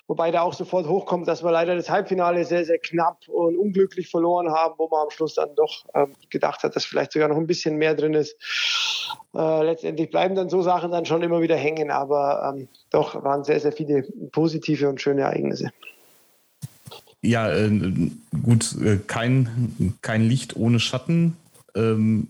Wobei 0.08 0.32
da 0.32 0.42
auch 0.42 0.54
sofort 0.54 0.88
hochkommt, 0.88 1.28
dass 1.28 1.44
wir 1.44 1.52
leider 1.52 1.76
das 1.76 1.90
Halbfinale 1.90 2.44
sehr, 2.44 2.66
sehr 2.66 2.78
knapp 2.78 3.28
und 3.28 3.58
unglücklich 3.58 4.10
verloren 4.10 4.52
haben, 4.52 4.76
wo 4.78 4.88
man 4.90 5.04
am 5.04 5.10
Schluss 5.10 5.36
dann 5.36 5.56
doch 5.56 5.86
ähm, 5.96 6.14
gedacht 6.30 6.64
hat, 6.64 6.76
dass 6.76 6.86
vielleicht 6.86 7.14
sogar 7.14 7.30
noch 7.30 7.38
ein 7.38 7.48
bisschen 7.48 7.78
mehr 7.78 7.96
drin 7.96 8.14
ist. 8.14 8.36
Äh, 9.34 9.64
letztendlich 9.64 10.12
bleiben 10.12 10.36
dann 10.36 10.50
so 10.50 10.62
Sachen 10.62 10.92
dann 10.92 11.06
schon 11.06 11.24
immer 11.24 11.42
wieder 11.42 11.56
hängen, 11.56 11.90
aber 11.90 12.54
ähm, 12.54 12.68
doch 12.90 13.24
waren 13.24 13.44
sehr, 13.44 13.60
sehr 13.60 13.72
viele 13.72 14.04
positive 14.32 14.90
und 14.90 15.02
schöne 15.02 15.22
Ereignisse. 15.22 15.72
Ja, 17.22 17.50
äh, 17.52 17.72
gut, 18.44 18.76
äh, 18.84 18.98
kein, 19.08 19.96
kein 20.02 20.22
Licht 20.22 20.58
ohne 20.58 20.80
Schatten. 20.80 21.38
Ähm, 21.76 22.28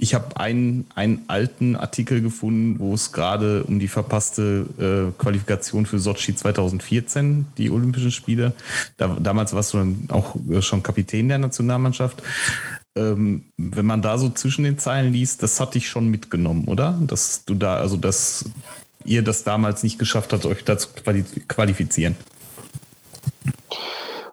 ich 0.00 0.14
habe 0.14 0.38
einen, 0.38 0.86
einen 0.94 1.24
alten 1.26 1.74
Artikel 1.74 2.22
gefunden, 2.22 2.78
wo 2.78 2.94
es 2.94 3.10
gerade 3.10 3.64
um 3.64 3.80
die 3.80 3.88
verpasste 3.88 4.64
äh, 4.78 5.20
Qualifikation 5.20 5.86
für 5.86 5.98
Sochi 5.98 6.36
2014, 6.36 7.46
die 7.58 7.68
Olympischen 7.68 8.12
Spiele. 8.12 8.52
Da, 8.96 9.16
damals 9.20 9.54
warst 9.54 9.74
du 9.74 9.78
dann 9.78 10.08
auch 10.10 10.36
äh, 10.48 10.62
schon 10.62 10.84
Kapitän 10.84 11.28
der 11.28 11.38
Nationalmannschaft. 11.38 12.22
Ähm, 12.96 13.46
wenn 13.56 13.86
man 13.86 14.00
da 14.00 14.18
so 14.18 14.30
zwischen 14.30 14.62
den 14.62 14.78
Zeilen 14.78 15.12
liest, 15.12 15.42
das 15.42 15.58
hatte 15.58 15.78
ich 15.78 15.88
schon 15.88 16.06
mitgenommen, 16.06 16.66
oder? 16.66 16.96
Dass 17.04 17.44
du 17.44 17.56
da, 17.56 17.78
also 17.78 17.96
dass 17.96 18.44
ihr 19.04 19.22
das 19.22 19.42
damals 19.42 19.82
nicht 19.82 19.98
geschafft 19.98 20.32
habt, 20.32 20.46
euch 20.46 20.62
da 20.62 20.78
zu 20.78 20.90
qualifizieren. 21.48 22.14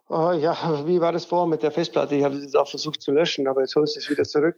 Oh, 0.08 0.32
ja, 0.32 0.86
wie 0.86 1.02
war 1.02 1.12
das 1.12 1.26
vor 1.26 1.48
mit 1.48 1.64
der 1.64 1.72
Festplatte? 1.72 2.16
Ich 2.16 2.24
habe 2.24 2.36
es 2.36 2.44
jetzt 2.44 2.56
auch 2.56 2.70
versucht 2.70 3.02
zu 3.02 3.12
löschen, 3.12 3.48
aber 3.48 3.62
jetzt 3.62 3.76
holst 3.76 3.96
du 3.96 4.00
es 4.00 4.10
wieder 4.10 4.24
zurück. 4.24 4.56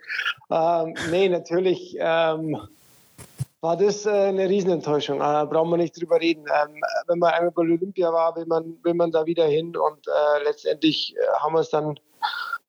Ähm, 0.52 0.94
nee, 1.10 1.30
natürlich 1.30 1.96
ähm, 2.00 2.60
war 3.62 3.78
das 3.78 4.06
äh, 4.06 4.10
eine 4.10 4.50
Riesenenttäuschung. 4.50 5.22
Äh, 5.22 5.46
brauchen 5.46 5.70
wir 5.70 5.78
nicht 5.78 6.00
drüber 6.00 6.20
reden. 6.20 6.44
Ähm, 6.48 6.82
wenn 7.08 7.20
man 7.20 7.34
einmal 7.34 7.52
bei 7.52 7.62
Olympia 7.62 8.12
war, 8.12 8.36
will 8.36 8.46
man, 8.46 8.78
will 8.84 8.94
man 8.94 9.12
da 9.12 9.26
wieder 9.26 9.46
hin 9.46 9.78
und 9.78 10.06
äh, 10.08 10.44
letztendlich 10.44 11.16
äh, 11.16 11.40
haben 11.40 11.54
wir 11.54 11.62
es 11.62 11.70
dann 11.70 11.98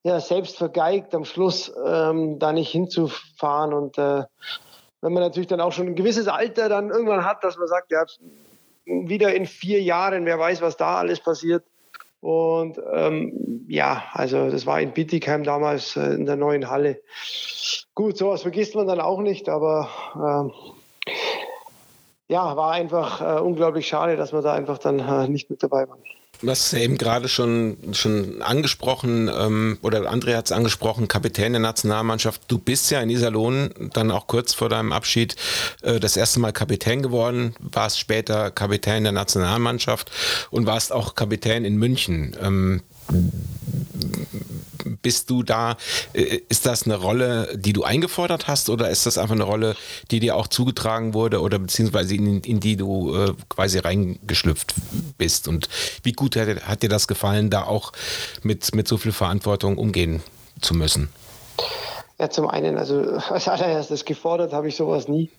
ja, 0.04 0.20
selbst 0.20 0.56
vergeigt, 0.56 1.16
am 1.16 1.24
Schluss 1.24 1.72
ähm, 1.84 2.38
da 2.38 2.52
nicht 2.52 2.70
hinzufahren. 2.70 3.74
Und 3.74 3.96
wenn 3.98 5.12
man 5.12 5.14
natürlich 5.24 5.48
dann 5.48 5.60
auch 5.60 5.72
schon 5.72 5.88
ein 5.88 5.96
gewisses 5.96 6.28
Alter 6.28 6.68
dann 6.68 6.90
irgendwann 6.90 7.24
hat, 7.24 7.42
dass 7.42 7.58
man 7.58 7.66
sagt, 7.66 7.90
ja, 7.90 8.06
wieder 8.84 9.34
in 9.34 9.46
vier 9.46 9.82
Jahren, 9.82 10.24
wer 10.24 10.38
weiß, 10.38 10.62
was 10.62 10.76
da 10.76 10.98
alles 10.98 11.18
passiert 11.18 11.64
und 12.20 12.80
ähm, 12.92 13.64
ja, 13.68 14.04
also 14.12 14.50
das 14.50 14.66
war 14.66 14.80
in 14.80 14.92
Bittigheim 14.92 15.44
damals 15.44 15.96
äh, 15.96 16.14
in 16.14 16.26
der 16.26 16.36
neuen 16.36 16.68
Halle. 16.68 17.00
Gut, 17.94 18.16
sowas 18.16 18.42
vergisst 18.42 18.74
man 18.74 18.86
dann 18.86 19.00
auch 19.00 19.20
nicht, 19.20 19.48
aber 19.48 19.88
ähm, 20.16 20.52
ja, 22.28 22.56
war 22.56 22.72
einfach 22.72 23.20
äh, 23.20 23.40
unglaublich 23.40 23.86
schade, 23.88 24.16
dass 24.16 24.32
wir 24.32 24.42
da 24.42 24.52
einfach 24.52 24.78
dann 24.78 24.98
äh, 24.98 25.28
nicht 25.28 25.48
mit 25.50 25.62
dabei 25.62 25.88
waren. 25.88 26.02
Hast 26.46 26.72
ja 26.72 26.78
eben 26.78 26.98
gerade 26.98 27.28
schon, 27.28 27.76
schon 27.92 28.42
angesprochen, 28.42 29.28
ähm, 29.28 29.78
oder 29.82 30.10
André 30.12 30.36
hat 30.36 30.46
es 30.46 30.52
angesprochen, 30.52 31.08
Kapitän 31.08 31.52
der 31.52 31.60
Nationalmannschaft. 31.60 32.42
Du 32.48 32.58
bist 32.58 32.90
ja 32.90 33.00
in 33.00 33.10
Iserlohn 33.10 33.70
dann 33.92 34.10
auch 34.12 34.28
kurz 34.28 34.54
vor 34.54 34.68
deinem 34.68 34.92
Abschied 34.92 35.34
äh, 35.82 35.98
das 35.98 36.16
erste 36.16 36.38
Mal 36.38 36.52
Kapitän 36.52 37.02
geworden, 37.02 37.56
warst 37.58 37.98
später 37.98 38.52
Kapitän 38.52 39.02
der 39.02 39.12
Nationalmannschaft 39.12 40.12
und 40.50 40.66
warst 40.66 40.92
auch 40.92 41.16
Kapitän 41.16 41.64
in 41.64 41.76
München. 41.76 42.36
Ähm, 42.40 42.82
bist 45.02 45.30
du 45.30 45.42
da, 45.42 45.76
äh, 46.12 46.40
ist 46.48 46.66
das 46.66 46.84
eine 46.84 46.96
Rolle, 46.96 47.56
die 47.56 47.72
du 47.72 47.84
eingefordert 47.84 48.48
hast 48.48 48.70
oder 48.70 48.90
ist 48.90 49.06
das 49.06 49.18
einfach 49.18 49.34
eine 49.34 49.44
Rolle, 49.44 49.76
die 50.10 50.20
dir 50.20 50.36
auch 50.36 50.46
zugetragen 50.46 51.14
wurde 51.14 51.40
oder 51.40 51.58
beziehungsweise 51.58 52.14
in, 52.14 52.40
in 52.42 52.60
die 52.60 52.76
du 52.76 53.14
äh, 53.14 53.34
quasi 53.48 53.78
reingeschlüpft 53.78 54.74
bist? 55.16 55.48
Und 55.48 55.68
wie 56.02 56.12
gut 56.12 56.36
hat, 56.36 56.48
hat 56.66 56.82
dir 56.82 56.88
das 56.88 57.08
gefallen, 57.08 57.50
da 57.50 57.64
auch 57.64 57.92
mit, 58.42 58.74
mit 58.74 58.88
so 58.88 58.96
viel 58.96 59.12
Verantwortung 59.12 59.78
umgehen 59.78 60.22
zu 60.60 60.74
müssen? 60.74 61.08
Ja, 62.20 62.28
zum 62.30 62.48
einen, 62.48 62.78
also 62.78 63.00
als 63.30 63.48
allererstes 63.48 64.04
gefordert 64.04 64.52
habe 64.52 64.68
ich 64.68 64.76
sowas 64.76 65.06
nie. 65.06 65.30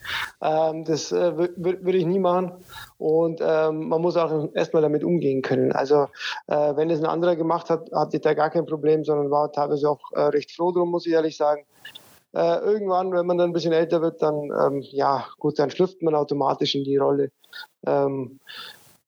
Ähm, 0.41 0.85
das 0.85 1.11
äh, 1.11 1.37
würde 1.37 1.97
ich 1.97 2.05
nie 2.05 2.19
machen. 2.19 2.53
Und 2.97 3.41
ähm, 3.41 3.89
man 3.89 4.01
muss 4.01 4.15
auch 4.15 4.53
erstmal 4.53 4.81
damit 4.81 5.03
umgehen 5.03 5.41
können. 5.41 5.73
Also 5.73 6.07
äh, 6.47 6.75
wenn 6.75 6.89
es 6.89 6.99
ein 6.99 7.05
anderer 7.05 7.35
gemacht 7.35 7.69
hat, 7.69 7.91
hatte 7.91 8.17
ich 8.17 8.21
da 8.21 8.33
gar 8.33 8.49
kein 8.49 8.65
Problem, 8.65 9.03
sondern 9.03 9.29
war 9.29 9.51
teilweise 9.51 9.89
auch 9.89 9.99
äh, 10.13 10.21
recht 10.21 10.51
froh 10.51 10.71
drum, 10.71 10.89
muss 10.89 11.05
ich 11.05 11.11
ehrlich 11.11 11.35
sagen. 11.35 11.65
Äh, 12.33 12.59
irgendwann, 12.59 13.11
wenn 13.11 13.25
man 13.25 13.37
dann 13.37 13.49
ein 13.49 13.53
bisschen 13.53 13.73
älter 13.73 14.01
wird, 14.01 14.21
dann 14.21 14.35
ähm, 14.35 14.81
ja 14.81 15.25
gut, 15.39 15.59
dann 15.59 15.71
schlüpft 15.71 16.01
man 16.01 16.15
automatisch 16.15 16.75
in 16.75 16.83
die 16.83 16.97
Rolle. 16.97 17.31
Ähm, 17.85 18.39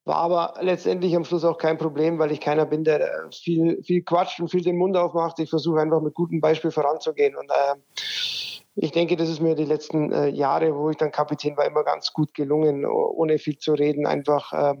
war 0.04 0.16
aber 0.16 0.54
letztendlich 0.60 1.14
am 1.14 1.24
Schluss 1.24 1.44
auch 1.44 1.58
kein 1.58 1.78
Problem, 1.78 2.18
weil 2.18 2.32
ich 2.32 2.40
keiner 2.40 2.66
bin, 2.66 2.84
der 2.84 3.00
äh, 3.00 3.32
viel, 3.32 3.82
viel 3.84 4.02
quatscht 4.02 4.40
und 4.40 4.48
viel 4.48 4.62
den 4.62 4.76
Mund 4.76 4.96
aufmacht. 4.96 5.38
Ich 5.38 5.50
versuche 5.50 5.80
einfach 5.80 6.00
mit 6.00 6.14
gutem 6.14 6.40
Beispiel 6.40 6.70
voranzugehen. 6.70 7.36
Und 7.36 7.50
äh, 7.50 7.74
ich 8.74 8.90
denke, 8.90 9.16
das 9.16 9.28
ist 9.28 9.40
mir 9.40 9.54
die 9.54 9.64
letzten 9.64 10.12
äh, 10.12 10.28
Jahre, 10.28 10.74
wo 10.74 10.90
ich 10.90 10.96
dann 10.96 11.12
Kapitän 11.12 11.56
war, 11.56 11.66
immer 11.66 11.84
ganz 11.84 12.12
gut 12.12 12.34
gelungen, 12.34 12.84
ohne 12.84 13.38
viel 13.38 13.58
zu 13.58 13.74
reden. 13.74 14.06
Einfach 14.06 14.52
äh, 14.52 14.74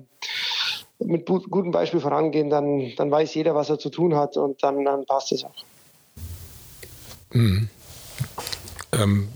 mit 0.98 1.26
gutem 1.26 1.70
Beispiel 1.70 2.00
vorangehen, 2.00 2.50
dann, 2.50 2.92
dann 2.96 3.10
weiß 3.10 3.34
jeder, 3.34 3.54
was 3.54 3.70
er 3.70 3.78
zu 3.78 3.90
tun 3.90 4.16
hat 4.16 4.36
und 4.36 4.62
dann, 4.62 4.84
dann 4.84 5.04
passt 5.06 5.32
es 5.32 5.44
auch. 5.44 5.64
Mhm. 7.32 7.68
Ähm, 9.02 9.28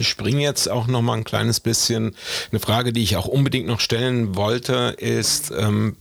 springe 0.00 0.42
jetzt 0.42 0.70
auch 0.70 0.86
noch 0.86 1.02
mal 1.02 1.14
ein 1.14 1.24
kleines 1.24 1.60
bisschen. 1.60 2.14
Eine 2.50 2.60
Frage, 2.60 2.92
die 2.92 3.02
ich 3.02 3.16
auch 3.16 3.26
unbedingt 3.26 3.66
noch 3.66 3.80
stellen 3.80 4.36
wollte, 4.36 4.94
ist, 4.98 5.50
ähm, 5.56 5.96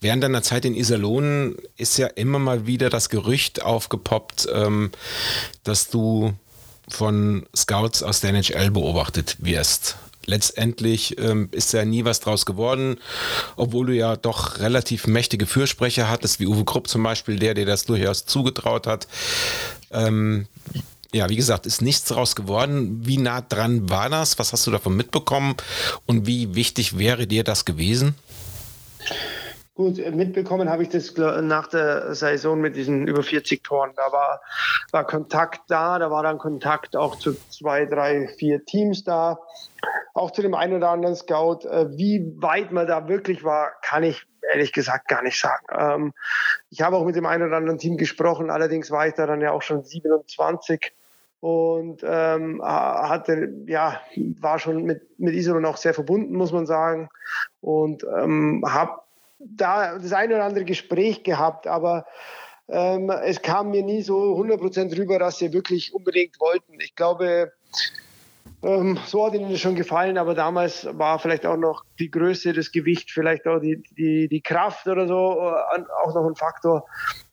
während 0.00 0.22
deiner 0.22 0.42
Zeit 0.42 0.64
in 0.64 0.74
Iserlohn 0.74 1.56
ist 1.76 1.98
ja 1.98 2.06
immer 2.06 2.38
mal 2.38 2.66
wieder 2.66 2.90
das 2.90 3.08
Gerücht 3.08 3.62
aufgepoppt, 3.62 4.48
ähm, 4.52 4.90
dass 5.64 5.88
du 5.88 6.34
von 6.88 7.46
Scouts 7.54 8.02
aus 8.02 8.20
der 8.20 8.30
NHL 8.30 8.70
beobachtet 8.70 9.36
wirst. 9.40 9.96
Letztendlich 10.26 11.18
ähm, 11.20 11.48
ist 11.52 11.72
ja 11.72 11.84
nie 11.84 12.04
was 12.04 12.18
draus 12.18 12.46
geworden, 12.46 12.98
obwohl 13.54 13.86
du 13.86 13.94
ja 13.94 14.16
doch 14.16 14.58
relativ 14.58 15.06
mächtige 15.06 15.46
Fürsprecher 15.46 16.08
hattest, 16.10 16.40
wie 16.40 16.48
Uwe 16.48 16.64
Krupp 16.64 16.88
zum 16.88 17.04
Beispiel, 17.04 17.38
der 17.38 17.54
dir 17.54 17.64
das 17.64 17.84
durchaus 17.84 18.26
zugetraut 18.26 18.88
hat. 18.88 19.06
Ähm, 19.92 20.48
ja, 21.12 21.28
wie 21.28 21.36
gesagt, 21.36 21.66
ist 21.66 21.82
nichts 21.82 22.04
daraus 22.04 22.36
geworden. 22.36 23.00
Wie 23.06 23.18
nah 23.18 23.40
dran 23.40 23.88
war 23.88 24.08
das? 24.08 24.38
Was 24.38 24.52
hast 24.52 24.66
du 24.66 24.70
davon 24.70 24.96
mitbekommen? 24.96 25.54
Und 26.06 26.26
wie 26.26 26.54
wichtig 26.54 26.98
wäre 26.98 27.26
dir 27.26 27.44
das 27.44 27.64
gewesen? 27.64 28.14
Gut, 29.76 29.98
mitbekommen 29.98 30.70
habe 30.70 30.84
ich 30.84 30.88
das 30.88 31.14
nach 31.16 31.66
der 31.66 32.14
Saison 32.14 32.58
mit 32.58 32.76
diesen 32.76 33.06
über 33.06 33.22
40 33.22 33.62
Toren. 33.62 33.90
Da 33.94 34.10
war, 34.10 34.40
war 34.90 35.04
Kontakt 35.04 35.60
da, 35.68 35.98
da 35.98 36.10
war 36.10 36.22
dann 36.22 36.38
Kontakt 36.38 36.96
auch 36.96 37.16
zu 37.16 37.36
zwei, 37.50 37.84
drei, 37.84 38.26
vier 38.38 38.64
Teams 38.64 39.04
da. 39.04 39.38
auch 40.14 40.30
zu 40.30 40.40
dem 40.40 40.54
einen 40.54 40.72
oder 40.72 40.88
anderen 40.88 41.14
Scout. 41.14 41.68
Äh, 41.68 41.90
wie 41.90 42.32
weit 42.38 42.72
man 42.72 42.86
da 42.86 43.06
wirklich 43.06 43.44
war, 43.44 43.72
kann 43.82 44.02
ich 44.02 44.26
ehrlich 44.52 44.72
gesagt 44.72 45.08
gar 45.08 45.22
nicht 45.22 45.38
sagen. 45.38 45.66
Ähm, 45.70 46.12
ich 46.70 46.82
habe 46.82 46.96
auch 46.96 47.04
mit 47.04 47.16
dem 47.16 47.26
einen 47.26 47.46
oder 47.46 47.56
anderen 47.56 47.78
Team 47.78 47.96
gesprochen, 47.96 48.50
allerdings 48.50 48.90
war 48.90 49.06
ich 49.06 49.14
da 49.14 49.26
dann 49.26 49.40
ja 49.40 49.52
auch 49.52 49.62
schon 49.62 49.84
27 49.84 50.92
und 51.40 52.02
ähm, 52.04 52.62
hatte, 52.64 53.52
ja, 53.66 54.00
war 54.40 54.58
schon 54.58 54.84
mit, 54.84 55.18
mit 55.18 55.34
Iserlohn 55.34 55.66
auch 55.66 55.76
sehr 55.76 55.94
verbunden, 55.94 56.34
muss 56.34 56.52
man 56.52 56.66
sagen. 56.66 57.08
Und 57.60 58.04
ähm, 58.04 58.64
habe 58.66 59.02
da 59.38 59.98
das 59.98 60.12
eine 60.12 60.34
oder 60.34 60.44
andere 60.44 60.64
Gespräch 60.64 61.22
gehabt, 61.24 61.66
aber 61.66 62.06
ähm, 62.68 63.10
es 63.10 63.42
kam 63.42 63.70
mir 63.70 63.82
nie 63.82 64.02
so 64.02 64.36
100% 64.36 64.96
rüber, 64.98 65.18
dass 65.18 65.38
sie 65.38 65.52
wirklich 65.52 65.94
unbedingt 65.94 66.40
wollten. 66.40 66.80
Ich 66.80 66.96
glaube, 66.96 67.52
ähm, 68.66 68.98
so 69.06 69.26
hat 69.26 69.34
ihnen 69.34 69.50
das 69.50 69.60
schon 69.60 69.76
gefallen, 69.76 70.18
aber 70.18 70.34
damals 70.34 70.88
war 70.98 71.18
vielleicht 71.20 71.46
auch 71.46 71.56
noch 71.56 71.84
die 72.00 72.10
Größe, 72.10 72.52
das 72.52 72.72
Gewicht, 72.72 73.12
vielleicht 73.12 73.46
auch 73.46 73.60
die, 73.60 73.82
die, 73.96 74.28
die 74.28 74.40
Kraft 74.40 74.88
oder 74.88 75.06
so 75.06 75.40
äh, 75.40 75.82
auch 76.04 76.14
noch 76.14 76.26
ein 76.26 76.34
Faktor. 76.34 76.84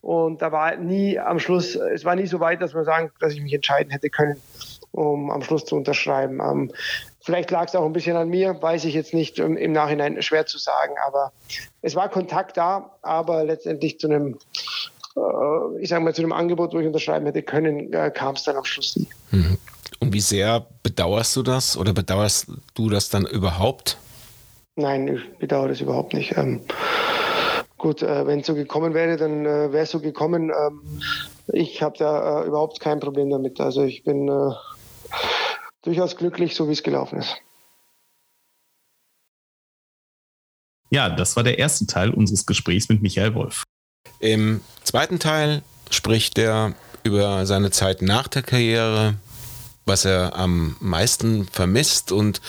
Und 0.01 0.41
da 0.41 0.51
war 0.51 0.75
nie 0.75 1.17
am 1.17 1.39
Schluss, 1.39 1.75
es 1.75 2.05
war 2.05 2.15
nie 2.15 2.27
so 2.27 2.39
weit, 2.39 2.61
dass 2.61 2.73
man 2.73 2.85
sagen, 2.85 3.11
dass 3.19 3.33
ich 3.33 3.41
mich 3.41 3.53
entscheiden 3.53 3.91
hätte 3.91 4.11
können, 4.11 4.39
um 4.91 5.31
am 5.31 5.41
Schluss 5.41 5.65
zu 5.65 5.75
unterschreiben. 5.75 6.39
Ähm, 6.39 6.71
vielleicht 7.21 7.49
lag 7.49 7.67
es 7.67 7.75
auch 7.75 7.85
ein 7.85 7.93
bisschen 7.93 8.15
an 8.15 8.29
mir, 8.29 8.61
weiß 8.61 8.85
ich 8.85 8.93
jetzt 8.93 9.13
nicht 9.15 9.39
im 9.39 9.71
Nachhinein 9.71 10.21
schwer 10.21 10.45
zu 10.45 10.59
sagen, 10.59 10.93
aber 11.07 11.31
es 11.81 11.95
war 11.95 12.09
Kontakt 12.09 12.57
da, 12.57 12.91
aber 13.01 13.43
letztendlich 13.43 13.99
zu 13.99 14.07
einem 14.07 14.37
äh, 15.15 15.81
ich 15.81 15.89
sage 15.89 16.03
mal, 16.03 16.13
zu 16.13 16.21
einem 16.21 16.33
Angebot, 16.33 16.73
wo 16.73 16.79
ich 16.79 16.87
unterschreiben 16.87 17.25
hätte 17.25 17.41
können, 17.43 17.91
äh, 17.91 18.11
kam 18.11 18.35
es 18.35 18.43
dann 18.43 18.55
am 18.55 18.65
Schluss 18.65 18.95
nie. 18.95 19.07
Mhm. 19.31 19.57
Und 19.99 20.13
wie 20.13 20.21
sehr 20.21 20.65
bedauerst 20.83 21.35
du 21.35 21.43
das 21.43 21.77
oder 21.77 21.93
bedauerst 21.93 22.47
du 22.73 22.89
das 22.89 23.09
dann 23.09 23.25
überhaupt? 23.25 23.97
Nein, 24.75 25.07
ich 25.07 25.37
bedauere 25.37 25.69
das 25.69 25.81
überhaupt 25.81 26.13
nicht. 26.13 26.35
Ähm, 26.35 26.61
gut, 27.77 28.01
äh, 28.01 28.25
wenn 28.25 28.39
es 28.39 28.47
so 28.47 28.55
gekommen 28.55 28.93
wäre, 28.93 29.17
dann 29.17 29.45
äh, 29.45 29.71
wäre 29.71 29.83
es 29.83 29.91
so 29.91 29.99
gekommen. 29.99 30.49
Ähm, 30.49 30.81
ich 31.47 31.81
habe 31.81 31.97
da 31.97 32.41
äh, 32.41 32.47
überhaupt 32.47 32.79
kein 32.79 32.99
Problem 32.99 33.29
damit. 33.29 33.59
Also 33.59 33.83
ich 33.83 34.03
bin 34.03 34.27
äh, 34.27 34.51
durchaus 35.83 36.15
glücklich, 36.15 36.55
so 36.55 36.67
wie 36.67 36.73
es 36.73 36.83
gelaufen 36.83 37.19
ist. 37.19 37.35
Ja, 40.89 41.09
das 41.09 41.35
war 41.35 41.43
der 41.43 41.57
erste 41.57 41.87
Teil 41.87 42.11
unseres 42.11 42.45
Gesprächs 42.45 42.87
mit 42.87 43.01
Michael 43.01 43.33
Wolf. 43.33 43.63
Im 44.19 44.61
zweiten 44.83 45.19
Teil 45.19 45.63
spricht 45.89 46.37
er 46.37 46.75
über 47.03 47.45
seine 47.45 47.71
Zeit 47.71 48.01
nach 48.01 48.27
der 48.27 48.43
Karriere, 48.43 49.15
was 49.85 50.05
er 50.05 50.35
am 50.35 50.75
meisten 50.79 51.45
vermisst 51.45 52.11
und 52.11 52.41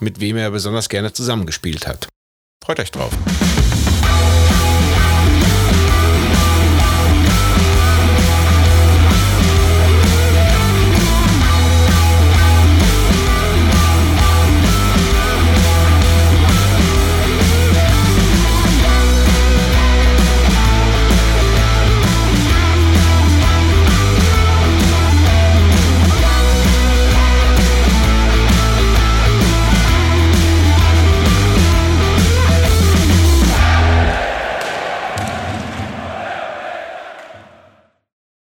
mit 0.00 0.20
wem 0.20 0.36
er 0.36 0.50
besonders 0.50 0.88
gerne 0.88 1.12
zusammengespielt 1.12 1.86
hat. 1.86 2.08
Freut 2.64 2.80
euch 2.80 2.90
drauf. 2.90 3.12